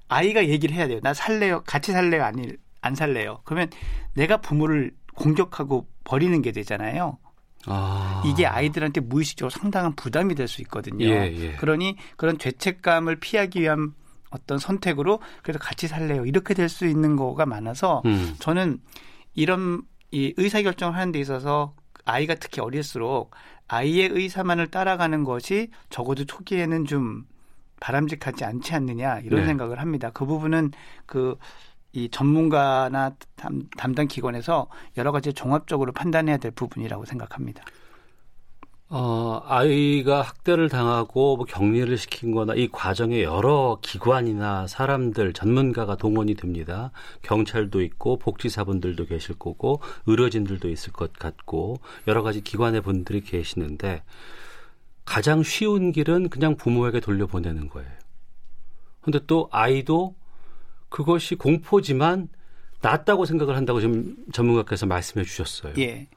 [0.09, 0.99] 아이가 얘기를 해야 돼요.
[1.01, 1.63] 나 살래요.
[1.65, 2.23] 같이 살래요.
[2.23, 3.39] 아니 안 살래요.
[3.45, 3.69] 그러면
[4.13, 7.17] 내가 부모를 공격하고 버리는 게 되잖아요.
[7.65, 8.23] 아.
[8.25, 11.05] 이게 아이들한테 무의식적으로 상당한 부담이 될 수 있거든요.
[11.05, 11.51] 예, 예.
[11.55, 13.93] 그러니 그런 죄책감을 피하기 위한
[14.29, 16.25] 어떤 선택으로 그래서 같이 살래요.
[16.25, 18.35] 이렇게 될 수 있는 거가 많아서 음.
[18.39, 18.79] 저는
[19.33, 19.81] 이런
[20.11, 21.73] 이 의사 결정을 하는 데 있어서
[22.05, 23.31] 아이가 특히 어릴수록
[23.67, 27.25] 아이의 의사만을 따라가는 것이 적어도 초기에는 좀
[27.81, 29.47] 바람직하지 않지 않느냐 이런 네.
[29.47, 30.09] 생각을 합니다.
[30.13, 30.71] 그 부분은
[31.05, 31.35] 그
[31.97, 34.67] 이 전문가나 담, 담당 기관에서
[34.97, 37.63] 여러 가지 종합적으로 판단해야 될 부분이라고 생각합니다.
[38.89, 46.35] 어, 아이가 학대를 당하고 뭐 격리를 시킨 거나 이 과정에 여러 기관이나 사람들, 전문가가 동원이
[46.35, 46.91] 됩니다.
[47.23, 51.77] 경찰도 있고 복지사분들도 계실 거고 의료진들도 있을 것 같고
[52.07, 54.03] 여러 가지 기관의 분들이 계시는데
[55.03, 57.89] 가장 쉬운 길은 그냥 부모에게 돌려보내는 거예요.
[59.01, 60.13] 근데 또 아이도
[60.89, 62.29] 그것이 공포지만
[62.81, 65.73] 낫다고 생각을 한다고 지금 전문가께서 말씀해 주셨어요.
[65.79, 66.07] 예.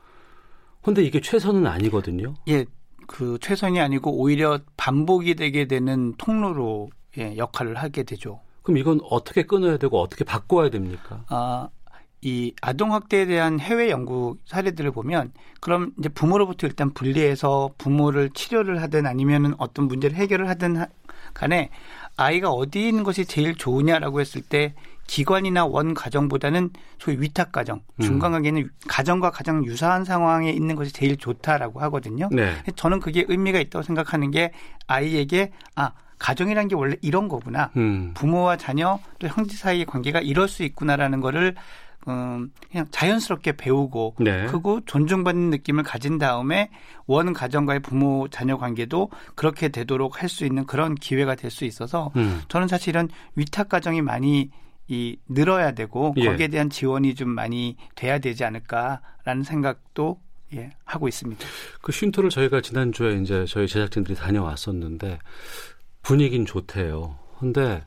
[0.82, 2.34] 근데 이게 최선은 아니거든요.
[2.48, 2.64] 예,
[3.06, 8.40] 그 최선이 아니고 오히려 반복이 되게 되는 통로로 예, 역할을 하게 되죠.
[8.62, 11.24] 그럼 이건 어떻게 끊어야 되고 어떻게 바꿔야 됩니까?
[11.28, 11.68] 아,
[12.22, 18.80] 이 아동 학대에 대한 해외 연구 사례들을 보면 그럼 이제 부모로부터 일단 분리해서 부모를 치료를
[18.82, 20.86] 하든 아니면은 어떤 문제를 해결을 하든 하-
[21.32, 21.70] 간에
[22.16, 24.74] 아이가 어디 있는 것이 제일 좋으냐라고 했을 때
[25.06, 28.02] 기관이나 원 가정보다는 소위 위탁 가정, 음.
[28.02, 32.28] 중간관계는 가정과 가장 유사한 상황에 있는 것이 제일 좋다라고 하거든요.
[32.30, 32.52] 네.
[32.76, 34.52] 저는 그게 의미가 있다고 생각하는 게
[34.86, 37.70] 아이에게 아 가정이란 게 원래 이런 거구나.
[37.76, 38.12] 음.
[38.14, 41.56] 부모와 자녀 또 형제 사이의 관계가 이럴 수 있구나라는 거를
[42.08, 44.46] 음, 그냥 자연스럽게 배우고 네.
[44.46, 46.70] 그리고 존중받는 느낌을 가진 다음에
[47.06, 52.10] 원 가정과의 부모 자녀 관계도 그렇게 되도록 할 수 있는 그런 기회가 될 수 있어서
[52.16, 52.40] 음.
[52.48, 54.50] 저는 사실 이런 위탁 가정이 많이
[54.88, 56.24] 이 늘어야 되고 예.
[56.26, 60.20] 거기에 대한 지원이 좀 많이 돼야 되지 않을까라는 생각도
[60.54, 61.46] 예, 하고 있습니다.
[61.80, 65.18] 그 쉼터를 저희가 지난주에 이제 저희 제작진들이 다녀왔었는데
[66.02, 67.18] 분위기는 좋대요.
[67.38, 67.84] 근데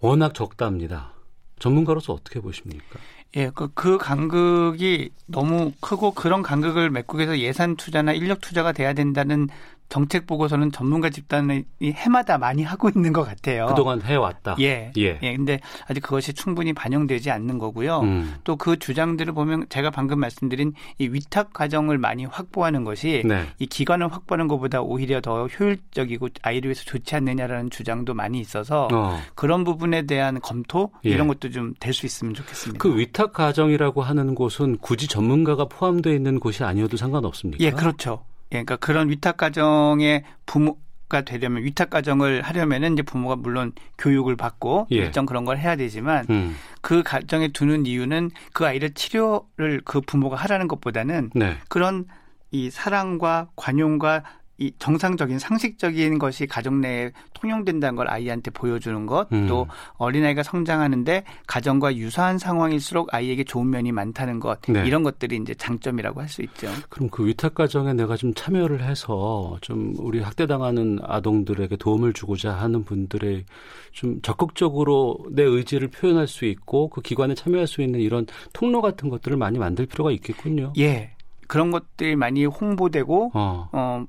[0.00, 1.14] 워낙 적답니다.
[1.58, 2.98] 전문가로서 어떻게 보십니까?
[3.36, 8.92] 예, 그, 그 간극이 너무 크고 그런 간극을 메꾸기 위해서 예산 투자나 인력 투자가 돼야
[8.92, 9.48] 된다는
[9.90, 13.66] 정책 보고서는 전문가 집단이 해마다 많이 하고 있는 것 같아요.
[13.66, 14.56] 그동안 해왔다.
[14.60, 14.92] 예.
[14.96, 15.18] 예.
[15.22, 15.36] 예.
[15.36, 18.00] 근데 아직 그것이 충분히 반영되지 않는 거고요.
[18.00, 18.34] 음.
[18.44, 23.44] 또그 주장들을 보면 제가 방금 말씀드린 이 위탁 과정을 많이 확보하는 것이 네.
[23.58, 29.18] 이 기관을 확보하는 것보다 오히려 더 효율적이고 아이를 위해서 좋지 않느냐라는 주장도 많이 있어서 어.
[29.34, 31.10] 그런 부분에 대한 검토 예.
[31.10, 32.78] 이런 것도 좀 될 수 있으면 좋겠습니다.
[32.80, 37.62] 그 위탁 가정이라고 하는 곳은 굳이 전문가가 포함되어 있는 곳이 아니어도 상관없습니까?
[37.64, 38.24] 예, 그렇죠.
[38.52, 44.88] 예, 그러니까 그런 위탁 가정의 부모가 되려면 위탁 가정을 하려면은 이제 부모가 물론 교육을 받고
[44.92, 44.96] 예.
[44.96, 46.56] 일정 그런 걸 해야 되지만 음.
[46.80, 51.56] 그 가정에 두는 이유는 그 아이를 치료를 그 부모가 하라는 것보다는 네.
[51.68, 52.06] 그런
[52.50, 54.24] 이 사랑과 관용과
[54.60, 59.46] 이 정상적인 상식적인 것이 가정 내에 통용된다는 걸 아이한테 보여주는 것, 음.
[59.48, 64.86] 또 어린아이가 성장하는데 가정과 유사한 상황일수록 아이에게 좋은 면이 많다는 것, 네.
[64.86, 66.68] 이런 것들이 이제 장점이라고 할 수 있죠.
[66.88, 72.84] 그럼 그 위탁 가정에 내가 좀 참여를 해서 좀 우리 학대당하는 아동들에게 도움을 주고자 하는
[72.84, 73.44] 분들의
[73.90, 79.08] 좀 적극적으로 내 의지를 표현할 수 있고 그 기관에 참여할 수 있는 이런 통로 같은
[79.08, 80.72] 것들을 많이 만들 필요가 있겠군요.
[80.78, 81.10] 예.
[81.48, 83.68] 그런 것들이 많이 홍보되고, 어.
[83.72, 84.04] 어,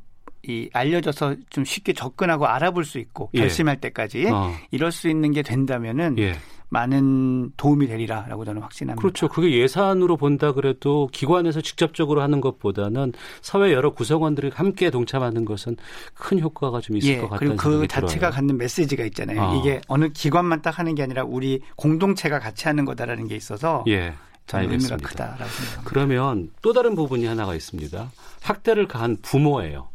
[0.47, 3.39] 이 알려져서 좀 쉽게 접근하고 알아볼 수 있고 예.
[3.39, 4.51] 결심할 때까지 어.
[4.71, 6.35] 이럴 수 있는 게 된다면은 예.
[6.69, 9.01] 많은 도움이 되리라라고 저는 확신합니다.
[9.01, 9.27] 그렇죠.
[9.27, 13.11] 그게 예산으로 본다 그래도 기관에서 직접적으로 하는 것보다는
[13.41, 15.75] 사회 여러 구성원들이 함께 동참하는 것은
[16.13, 18.31] 큰 효과가 좀 있을 예, 것 같다는 그리고 그 자체가 들어요.
[18.31, 19.41] 갖는 메시지가 있잖아요.
[19.41, 19.59] 어.
[19.59, 24.13] 이게 어느 기관만 딱 하는 게 아니라 우리 공동체가 같이 하는 거다라는 게 있어서 예.
[24.51, 25.07] 알겠습니다.
[25.07, 25.81] 크다라고 생각합니다.
[25.83, 28.11] 그러면 또 다른 부분이 하나가 있습니다.
[28.41, 29.89] 학대를 가한 부모예요.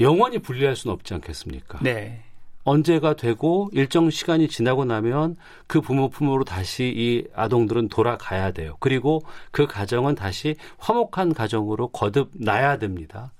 [0.00, 1.78] 영원히 분리할 수는 없지 않겠습니까?
[1.82, 2.22] 네.
[2.64, 5.36] 언제가 되고 일정 시간이 지나고 나면
[5.66, 8.76] 그 부모 품으로 다시 이 아동들은 돌아가야 돼요.
[8.80, 13.32] 그리고 그 가정은 다시 화목한 가정으로 거듭 나야 됩니다.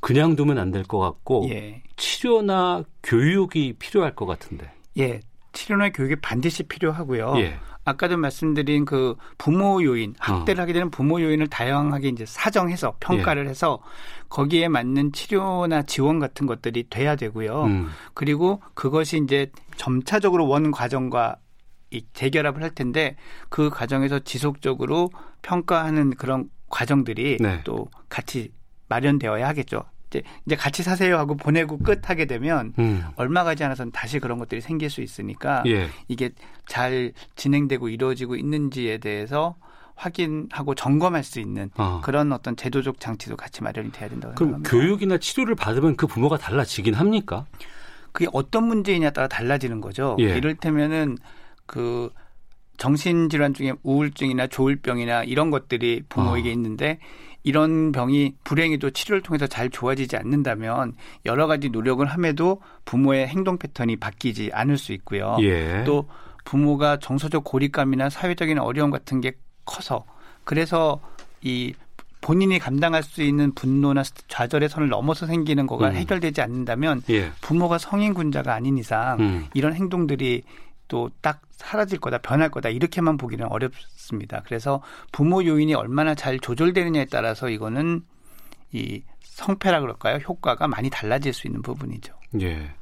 [0.00, 1.82] 그냥 두면 안 될 것 같고 예.
[1.96, 4.70] 치료나 교육이 필요할 것 같은데.
[4.98, 5.20] 예.
[5.52, 7.34] 치료나 교육이 반드시 필요하고요.
[7.38, 7.58] 예.
[7.84, 13.50] 아까도 말씀드린 그 부모 요인, 학대를 하게 되는 부모 요인을 다양하게 이제 사정해서 평가를 예.
[13.50, 13.80] 해서
[14.28, 17.64] 거기에 맞는 치료나 지원 같은 것들이 돼야 되고요.
[17.64, 17.88] 음.
[18.14, 21.36] 그리고 그것이 이제 점차적으로 원 과정과
[21.90, 23.16] 이 재결합을 할 텐데
[23.48, 25.10] 그 과정에서 지속적으로
[25.42, 27.60] 평가하는 그런 과정들이 네.
[27.64, 28.52] 또 같이
[28.88, 29.82] 마련되어야 하겠죠.
[30.10, 33.04] 이제, 이제 같이 사세요 하고 보내고 끝 하게 되면 음.
[33.16, 35.88] 얼마 가지 않아서는 다시 그런 것들이 생길 수 있으니까 예.
[36.08, 36.30] 이게
[36.66, 39.54] 잘 진행되고 이루어지고 있는지에 대해서
[39.94, 42.00] 확인하고 점검할 수 있는 어.
[42.02, 44.70] 그런 어떤 제도적 장치도 같이 마련이 돼야 된다고 그럼 생각합니다.
[44.70, 47.46] 교육이나 치료를 받으면 그 부모가 달라지긴 합니까?
[48.12, 50.16] 그게 어떤 문제이냐에 따라 달라지는 거죠.
[50.18, 50.36] 예.
[50.36, 51.18] 이를테면은
[51.66, 52.10] 그
[52.80, 56.52] 정신질환 중에 우울증이나 조울병이나 이런 것들이 부모에게 어.
[56.52, 56.98] 있는데
[57.42, 60.94] 이런 병이 불행히도 치료를 통해서 잘 좋아지지 않는다면
[61.26, 65.36] 여러 가지 노력을 함에도 부모의 행동 패턴이 바뀌지 않을 수 있고요.
[65.40, 65.84] 예.
[65.84, 66.08] 또
[66.44, 69.32] 부모가 정서적 고립감이나 사회적인 어려움 같은 게
[69.66, 70.04] 커서
[70.44, 71.00] 그래서
[71.42, 71.74] 이
[72.22, 75.94] 본인이 감당할 수 있는 분노나 좌절의 선을 넘어서 생기는 거가 음.
[75.96, 77.30] 해결되지 않는다면 예.
[77.42, 79.46] 부모가 성인 군자가 아닌 이상 음.
[79.52, 80.42] 이런 행동들이
[80.90, 84.42] 또 딱 사라질 거다, 변할 거다 이렇게만 보기는 어렵습니다.
[84.44, 84.82] 그래서
[85.12, 88.02] 부모 요인이 얼마나 잘 조절되느냐에 따라서 이거는
[88.72, 90.16] 이 성패라 그럴까요?
[90.18, 92.14] 효과가 많이 달라질 수 있는 부분이죠.
[92.42, 92.74] 예.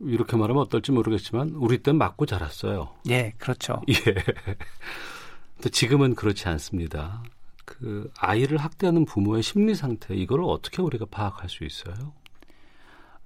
[0.00, 2.94] 이렇게 말하면 어떨지 모르겠지만 우리 땐 맞고 자랐어요.
[3.08, 3.80] 예, 그렇죠.
[3.88, 3.94] 예.
[5.54, 7.22] 근데 지금은 그렇지 않습니다.
[7.64, 12.12] 그 아이를 학대하는 부모의 심리 상태 이거를 어떻게 우리가 파악할 수 있어요?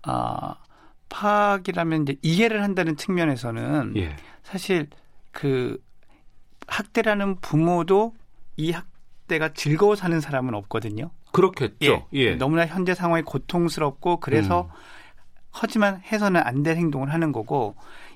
[0.02, 0.54] 아,
[1.08, 4.16] 파악이라면 이제 이해를 한다는 측면에서는 예.
[4.42, 4.88] 사실
[5.32, 5.82] 그
[6.66, 8.14] 학대라는 부모도
[8.56, 11.10] 이 학대가 즐거워 사는 사람은 없거든요.
[11.32, 12.06] 그렇겠죠.
[12.14, 12.34] 예.
[12.36, 14.68] 너무나 현재 상황이 고통스럽고 그래서 음.
[15.50, 17.74] 하지만 해서는 안 될 행동을 하는 거고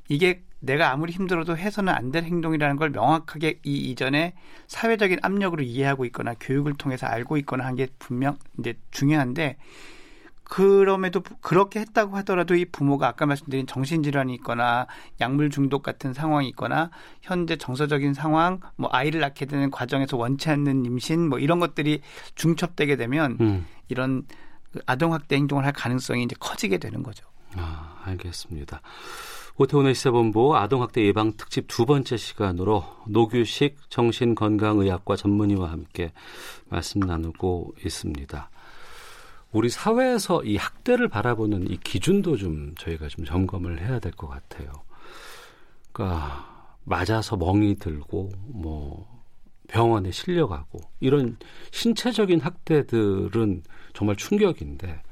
[0.09, 4.35] 이게 내가 아무리 힘들어도 해서는 안 될 행동이라는 걸 명확하게 이 이전에
[4.69, 9.57] 사회적인 압력으로 이해하고 있거나 교육을 통해서 알고 있거나 한 게 분명 이제 중요한데
[10.53, 14.87] 그럼에도 부- 그렇게 했다고 하더라도 이 부모가 아까 말씀드린 정신질환이 있거나
[15.19, 16.91] 약물 중독 같은 상황이 있거나
[17.23, 22.03] 현재 정서적인 상황, 뭐 아이를 낳게 되는 과정에서 원치 않는 임신 뭐 이런 것들이
[22.35, 23.67] 중첩되게 되면 음.
[23.89, 24.27] 이런
[24.73, 27.27] 그 아동학대 행동을 할 가능성이 이제 커지게 되는 거죠.
[27.57, 28.83] 아, 알겠습니다.
[29.57, 36.13] 오태훈의 시사본부 아동학대 예방 특집 두 번째 시간으로 노규식 정신건강의학과 전문의와 함께
[36.69, 38.51] 말씀 나누고 있습니다.
[39.53, 44.73] 우리 사회에서 이 학대를 바라보는 이 기준도 좀 저희가 좀 점검을 해야 될 것 같아요.
[45.93, 49.23] 그러니까 맞아서 멍이 들고 뭐
[49.69, 51.37] 병원에 실려가고 이런
[51.71, 53.63] 신체적인 학대들은
[53.95, 55.03] 정말 충격인데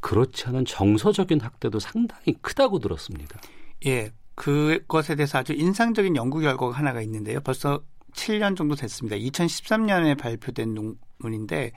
[0.00, 3.40] 그렇지 않은 정서적인 학대도 상당히 크다고 들었습니다.
[3.86, 7.40] 예, 그것에 대해서 아주 인상적인 연구 결과가 하나가 있는데요.
[7.40, 7.82] 벌써
[8.12, 9.16] 7년 정도 됐습니다.
[9.16, 11.72] 2013년에 발표된 논문인데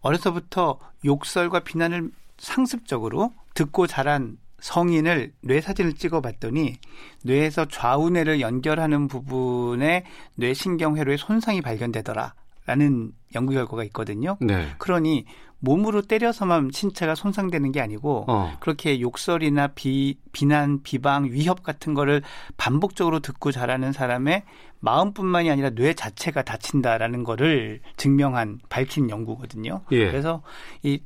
[0.00, 6.76] 어려서부터 욕설과 비난을 상습적으로 듣고 자란 성인을 뇌 사진을 찍어봤더니
[7.24, 10.04] 뇌에서 좌우뇌를 연결하는 부분에
[10.36, 14.36] 뇌 신경 회로의 손상이 발견되더라라는 연구 결과가 있거든요.
[14.40, 14.68] 네.
[14.78, 15.24] 그러니
[15.60, 18.56] 몸으로 때려서만 신체가 손상되는 게 아니고 어.
[18.60, 22.22] 그렇게 욕설이나 비, 비난, 비방, 위협 같은 거를
[22.56, 24.44] 반복적으로 듣고 자라는 사람의
[24.80, 29.82] 마음뿐만이 아니라 뇌 자체가 다친다라는 거를 증명한 밝힌 연구거든요.
[29.92, 30.06] 예.
[30.06, 30.42] 그래서
[30.82, 31.00] 이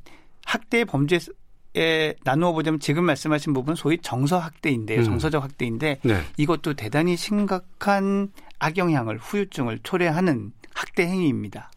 [0.45, 1.19] 학대 범죄
[1.77, 5.01] 에 나누어 보자면 지금 말씀하신 부분 소위 정서 학대인데요.
[5.01, 5.03] 음.
[5.03, 6.21] 정서적 학대인데 네.
[6.37, 11.71] 이것도 대단히 심각한 악영향을 후유증을 초래하는 학대 행위입니다.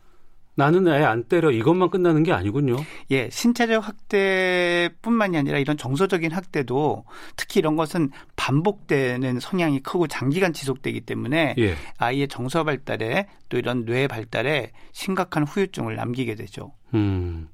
[0.58, 2.78] 나는 애안 때려 이것만 끝나는 게 아니군요.
[3.12, 7.04] 예, 신체적 학대뿐만이 아니라 이런 정서적인 학대도
[7.36, 11.76] 특히 이런 것은 반복되는 성향이 크고 장기간 지속되기 때문에 예.
[11.98, 16.72] 아이의 정서 발달에 또 이런 뇌 발달에 심각한 후유증을 남기게 되죠.
[16.92, 17.46] 음.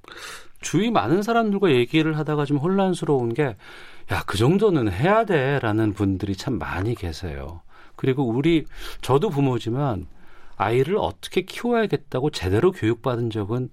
[0.62, 3.54] 주위 많은 사람들과 얘기를 하다가 좀 혼란스러운 게,
[4.12, 5.58] 야, 그 정도는 해야 돼.
[5.58, 7.60] 라는 분들이 참 많이 계세요.
[7.96, 8.64] 그리고 우리,
[9.02, 10.06] 저도 부모지만
[10.56, 13.70] 아이를 어떻게 키워야겠다고 제대로 교육받은 적은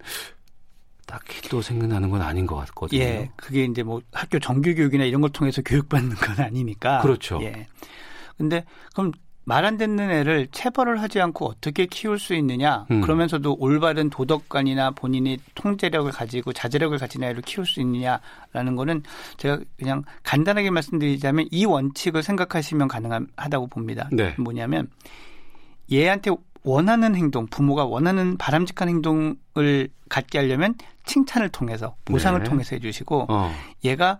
[1.06, 3.00] 딱히 또 생각나는 건 아닌 것 같거든요.
[3.00, 7.00] 예, 그게 이제 뭐 학교 정규 교육이나 이런 걸 통해서 교육받는 건 아니니까.
[7.00, 7.40] 그렇죠.
[7.42, 7.66] 예.
[8.36, 8.64] 근데
[8.94, 9.12] 그럼
[9.44, 12.86] 말 안 듣는 애를 체벌을 하지 않고 어떻게 키울 수 있느냐?
[12.90, 13.00] 음.
[13.00, 19.02] 그러면서도 올바른 도덕관이나 본인이 통제력을 가지고 자제력을 가진 아이를 키울 수 있느냐라는 거는
[19.36, 24.08] 제가 그냥 간단하게 말씀드리자면 이 원칙을 생각하시면 가능하다고 봅니다.
[24.12, 24.34] 네.
[24.38, 24.88] 뭐냐면
[25.90, 26.30] 얘한테
[26.64, 32.48] 원하는 행동, 부모가 원하는 바람직한 행동을 갖게 하려면 칭찬을 통해서 보상을 네.
[32.48, 33.52] 통해서 해주시고 어.
[33.84, 34.18] 얘가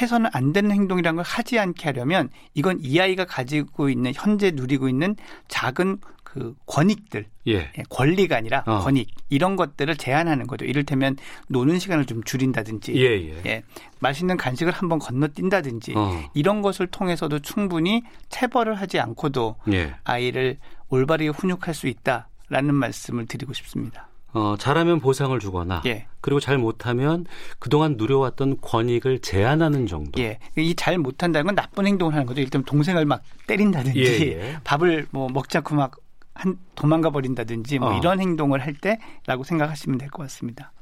[0.00, 4.88] 해서는 안 되는 행동이라는 걸 하지 않게 하려면 이건 이 아이가 가지고 있는 현재 누리고
[4.88, 5.16] 있는
[5.48, 7.54] 작은 그 권익들, 예.
[7.54, 8.78] 예, 권리가 아니라 어.
[8.78, 10.64] 권익 이런 것들을 제한하는 거죠.
[10.64, 11.16] 이를테면
[11.48, 13.62] 노는 시간을 좀 줄인다든지, 예, 예.
[13.98, 16.22] 맛있는 간식을 한번 건너뛴다든지 어.
[16.34, 19.96] 이런 것을 통해서도 충분히 체벌을 하지 않고도 예.
[20.04, 20.58] 아이를
[20.90, 24.08] 올바르게 훈육할 수 있다라는 말씀을 드리고 싶습니다.
[24.32, 26.06] 어, 잘하면 보상을 주거나 예.
[26.20, 27.26] 그리고 잘 못하면
[27.58, 30.20] 그동안 누려왔던 권익을 제한하는 정도.
[30.22, 30.38] 예.
[30.56, 32.40] 이 잘 못한다는 건 나쁜 행동을 하는 거죠.
[32.40, 34.04] 일단 동생을 막 때린다든지 예,
[34.52, 34.58] 예.
[34.64, 35.96] 밥을 뭐 먹지 않고 막
[36.32, 37.98] 한 도망가 버린다든지 뭐 어.
[37.98, 40.72] 이런 행동을 할 때라고 생각하시면 될 것 같습니다.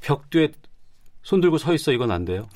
[0.00, 0.48] 벽 뒤에
[1.22, 2.48] 손 들고 서 있어 이건 안 돼요.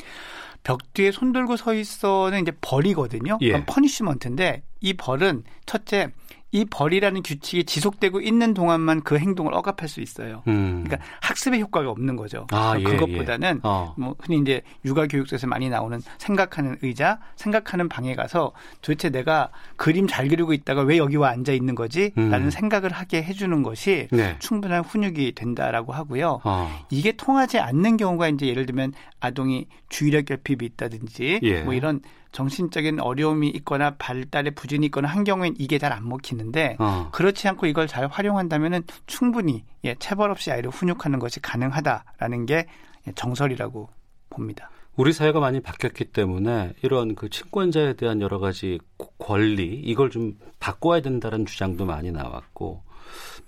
[0.65, 3.39] 벽 뒤에 손 들고 서 있어는 이제 벌이거든요.
[3.43, 3.65] 예.
[3.67, 6.09] 퍼니시먼트인데 이 벌은 첫째
[6.53, 10.43] 이 벌이라는 규칙이 지속되고 있는 동안만 그 행동을 억압할 수 있어요.
[10.49, 10.85] 음.
[10.85, 12.47] 그러니까 학습의 효과가 없는 거죠.
[12.51, 13.61] 아, 예, 그것보다는 예.
[13.63, 13.95] 어.
[13.97, 20.07] 뭐 흔히 이제 육아 교육서에서 많이 나오는 생각하는 의자, 생각하는 방에 가서 도대체 내가 그림
[20.09, 22.51] 잘 그리고 있다가 왜 여기 와 앉아 있는 거지?라는 음.
[22.51, 24.37] 생각을 하게 해주는 것이 네.
[24.39, 26.41] 충분한 훈육이 된다라고 하고요.
[26.45, 26.85] 어.
[26.91, 31.63] 이게 통하지 않는 경우가 이제 예를 들면 아동이 주의력 결핍이 있다든지 예.
[31.63, 32.01] 뭐 이런
[32.33, 37.09] 정신적인 어려움이 있거나 발달에 부진이 있거나 한 경우엔 이게 잘 안 먹히는데 어.
[37.11, 42.67] 그렇지 않고 이걸 잘 활용한다면은 충분히 예, 체벌 없이 아이를 훈육하는 것이 가능하다라는 게
[43.09, 43.89] 예, 정설이라고
[44.31, 44.71] 봅니다.
[44.97, 48.79] 우리 사회가 많이 바뀌었기 때문에 이런 그 친권자에 대한 여러 가지
[49.19, 52.83] 권리 이걸 좀 바꿔야 된다는 주장도 많이 나왔고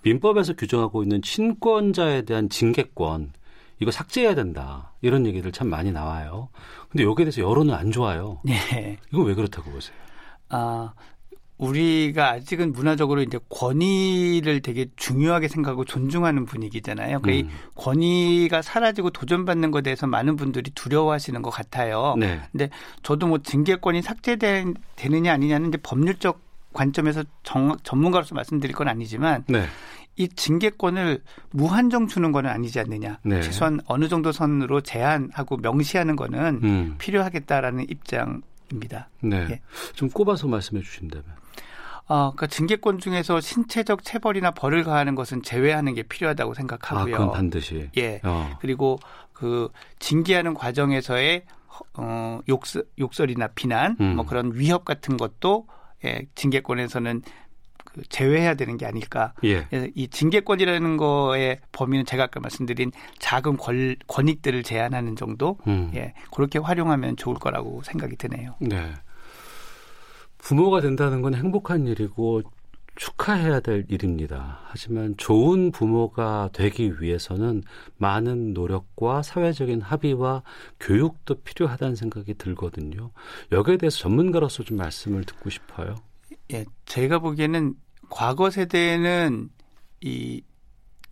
[0.02, 3.32] 민법에서 규정하고 있는 친권자에 대한 징계권
[3.82, 6.48] 이거 삭제해야 된다 이런 얘기들 참 많이 나와요.
[6.88, 8.40] 근데 여기에 대해서 여론은 안 좋아요.
[8.44, 8.98] 네.
[9.12, 9.96] 이건 왜 그렇다고 보세요?
[10.50, 10.92] 아,
[11.58, 17.20] 우리가 아직은 문화적으로 이제 권위를 되게 중요하게 생각하고 존중하는 분위기잖아요.
[17.22, 17.50] 그 음.
[17.74, 22.14] 권위가 사라지고 도전받는 것에 대해서 많은 분들이 두려워하시는 것 같아요.
[22.18, 22.40] 네.
[22.52, 22.70] 근데
[23.02, 26.40] 저도 뭐 징계권이 삭제되느냐 아니냐는 이제 법률적
[26.72, 29.66] 관점에서 정, 전문가로서 말씀드릴 건 아니지만 네.
[30.16, 33.18] 이 징계권을 무한정 주는 건 아니지 않느냐.
[33.24, 33.40] 네.
[33.40, 36.94] 최소한 어느 정도 선으로 제한하고 명시하는 거는 음.
[36.98, 39.08] 필요하겠다라는 입장입니다.
[39.22, 39.46] 네.
[39.50, 39.60] 예.
[39.94, 41.24] 좀 꼽아서 말씀해 주신다면.
[42.08, 47.16] 어, 그러니까 징계권 중에서 신체적 체벌이나 벌을 가하는 것은 제외하는 게 필요하다고 아, 생각하고요.
[47.16, 47.88] 그건 반드시.
[47.96, 48.20] 예.
[48.22, 48.50] 어.
[48.60, 48.98] 그리고
[49.32, 51.44] 그 징계하는 과정에서의
[51.94, 54.16] 어, 욕설, 욕설이나 비난, 음.
[54.16, 55.66] 뭐 그런 위협 같은 것도
[56.04, 57.22] 예, 징계권에서는
[57.94, 59.34] 그 제외해야 되는 게 아닐까.
[59.44, 59.64] 예.
[59.64, 65.90] 그래서 이 징계권이라는 거의 범위는 제가 아까 말씀드린 작은 권, 권익들을 제한하는 정도, 음.
[65.94, 68.54] 예, 그렇게 활용하면 좋을 거라고 생각이 드네요.
[68.60, 68.92] 네.
[70.38, 72.42] 부모가 된다는 건 행복한 일이고
[72.94, 74.60] 축하해야 될 일입니다.
[74.64, 77.62] 하지만 좋은 부모가 되기 위해서는
[77.96, 80.42] 많은 노력과 사회적인 합의와
[80.78, 83.10] 교육도 필요하다는 생각이 들거든요.
[83.50, 85.94] 여기에 대해서 전문가로서 좀 말씀을 듣고 싶어요.
[86.52, 87.74] 예, 제가 보기에는
[88.10, 89.48] 과거 세대는
[90.00, 90.42] 이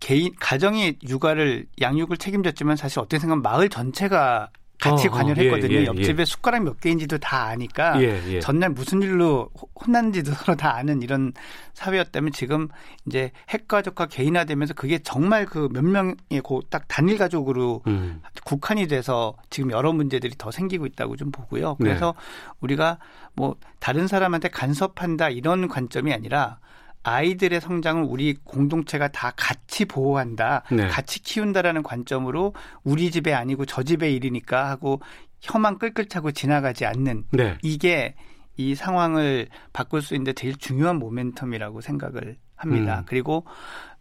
[0.00, 4.50] 개인 가정이 육아를 양육을 책임졌지만 사실 어떻게 생각하면 마을 전체가
[4.80, 5.74] 같이 어, 어, 관여를 예, 했거든요.
[5.80, 8.40] 예, 옆집에 숟가락 몇 개인지도 다 아니까 예, 예.
[8.40, 11.32] 전날 무슨 일로 호- 혼났는지도 서로 다 아는 이런
[11.74, 12.68] 사회였다면 지금
[13.06, 18.22] 이제 핵가족과 개인화되면서 그게 정말 그 몇 명의 그딱 단일 가족으로 음.
[18.44, 21.76] 국한이 돼서 지금 여러 문제들이 더 생기고 있다고 좀 보고요.
[21.78, 21.88] 네.
[21.90, 22.14] 그래서
[22.60, 22.98] 우리가
[23.34, 26.58] 뭐 다른 사람한테 간섭한다 이런 관점이 아니라
[27.02, 30.88] 아이들의 성장을 우리 공동체가 다 같이 보호한다, 네.
[30.88, 35.00] 같이 키운다라는 관점으로 우리 집에 아니고 저 집의 일이니까 하고
[35.40, 37.56] 혀만 끌끌 차고 지나가지 않는 네.
[37.62, 38.14] 이게
[38.56, 43.00] 이 상황을 바꿀 수 있는데 제일 중요한 모멘텀이라고 생각을 합니다.
[43.00, 43.04] 음.
[43.06, 43.46] 그리고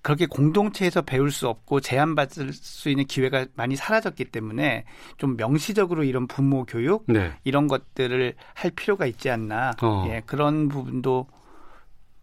[0.01, 4.85] 그렇게 공동체에서 배울 수 없고 제한받을 수 있는 기회가 많이 사라졌기 때문에
[5.17, 7.31] 좀 명시적으로 이런 부모 교육 네.
[7.43, 9.71] 이런 것들을 할 필요가 있지 않나.
[9.81, 10.05] 어.
[10.09, 11.27] 예, 그런 부분도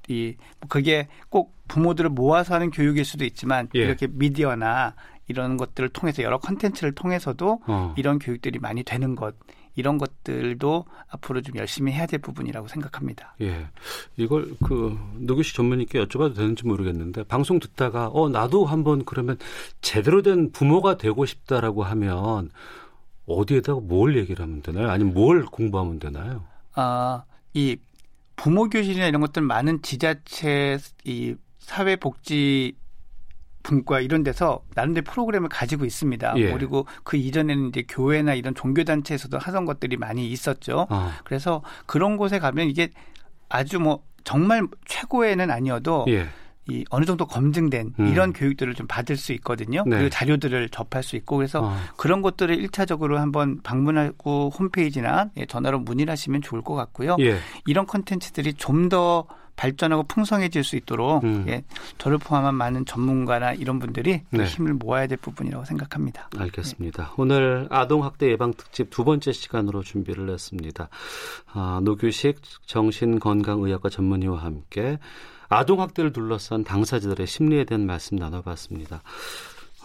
[0.08, 0.36] 이
[0.68, 3.80] 그게 꼭 부모들을 모아서 하는 교육일 수도 있지만 예.
[3.80, 4.94] 이렇게 미디어나
[5.28, 7.94] 이런 것들을 통해서 여러 컨텐츠를 통해서도 어.
[7.96, 9.34] 이런 교육들이 많이 되는 것
[9.74, 13.34] 이런 것들도 앞으로 좀 열심히 해야 될 부분이라고 생각합니다.
[13.42, 13.66] 예.
[14.16, 19.36] 이걸 그 노규식 전문의께 여쭤봐도 되는지 모르겠는데 방송 듣다가 어 나도 한번 그러면
[19.82, 22.50] 제대로 된 부모가 되고 싶다라고 하면
[23.26, 24.88] 어디에다가 뭘 얘기를 하면 되나요?
[24.88, 26.44] 아니면 뭘 공부하면 되나요?
[26.74, 27.76] 아, 이
[28.36, 32.76] 부모 교실이나 이런 것들 많은 지자체 이 사회복지
[33.62, 36.34] 분과 이런 데서 나름대로 프로그램을 가지고 있습니다.
[36.36, 36.52] 예.
[36.52, 40.86] 그리고 그 이전에는 이제 교회나 이런 종교 단체에서도 하던 것들이 많이 있었죠.
[40.88, 41.18] 아.
[41.24, 42.90] 그래서 그런 곳에 가면 이게
[43.48, 46.28] 아주 뭐 정말 최고에는 아니어도 예.
[46.68, 48.06] 이 어느 정도 검증된 음.
[48.08, 49.82] 이런 교육들을 좀 받을 수 있거든요.
[49.86, 49.96] 네.
[49.96, 51.76] 그리고 자료들을 접할 수 있고 그래서 아.
[51.96, 57.16] 그런 것들을 일차적으로 한번 방문하고 홈페이지나 예, 전화로 문의를 하시면 좋을 것 같고요.
[57.20, 57.38] 예.
[57.66, 61.46] 이런 컨텐츠들이 좀 더 발전하고 풍성해질 수 있도록 음.
[61.48, 61.64] 예,
[61.98, 64.44] 저를 포함한 많은 전문가나 이런 분들이 또 네.
[64.44, 66.28] 힘을 모아야 될 부분이라고 생각합니다.
[66.36, 67.14] 알겠습니다.
[67.16, 70.88] 오늘 아동학대 예방 특집 두 번째 시간으로 준비를 했습니다.
[71.52, 74.98] 아, 노규식 정신건강의학과 전문의와 함께
[75.48, 79.02] 아동학대를 둘러싼 당사자들의 심리에 대한 말씀 나눠봤습니다.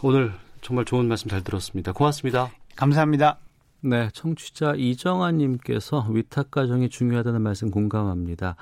[0.04, 1.92] 오늘 정말 좋은 말씀 잘 들었습니다.
[1.92, 2.52] 고맙습니다.
[2.76, 3.38] 감사합니다.
[3.84, 8.56] 네, 청취자 이정아님께서 위탁 가정이 중요하다는 말씀 공감합니다.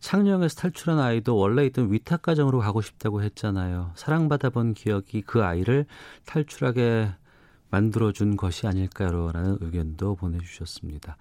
[0.00, 3.92] 창녕에서 탈출한 아이도 원래 있던 위탁 가정으로 가고 싶다고 했잖아요.
[3.96, 5.84] 사랑받아 본 기억이 그 아이를
[6.24, 7.10] 탈출하게
[7.70, 11.16] 만들어준 것이 아닐까요라는 의견도 보내주셨습니다.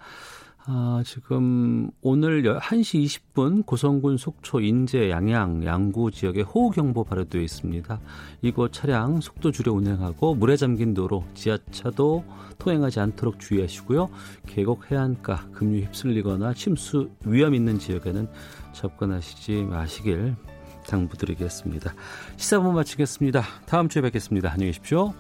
[0.66, 3.04] 아, 지금 오늘 1시
[3.34, 8.00] 20분 고성군 속초 인제 양양 양구 지역에 호우경보 발효되어 있습니다.
[8.44, 12.24] 이곳 차량 속도 줄여 운행하고 물에 잠긴 도로 지하차도
[12.60, 14.10] 통행하지 않도록 주의하시고요.
[14.46, 18.28] 계곡 해안가 급류 휩쓸리거나 침수 위험 있는 지역에는
[18.74, 20.36] 접근하시지 마시길
[20.88, 21.94] 당부드리겠습니다.
[22.38, 23.42] 시사본 마치겠습니다.
[23.66, 24.52] 다음 주에 뵙겠습니다.
[24.52, 25.14] 안녕히 계십시오.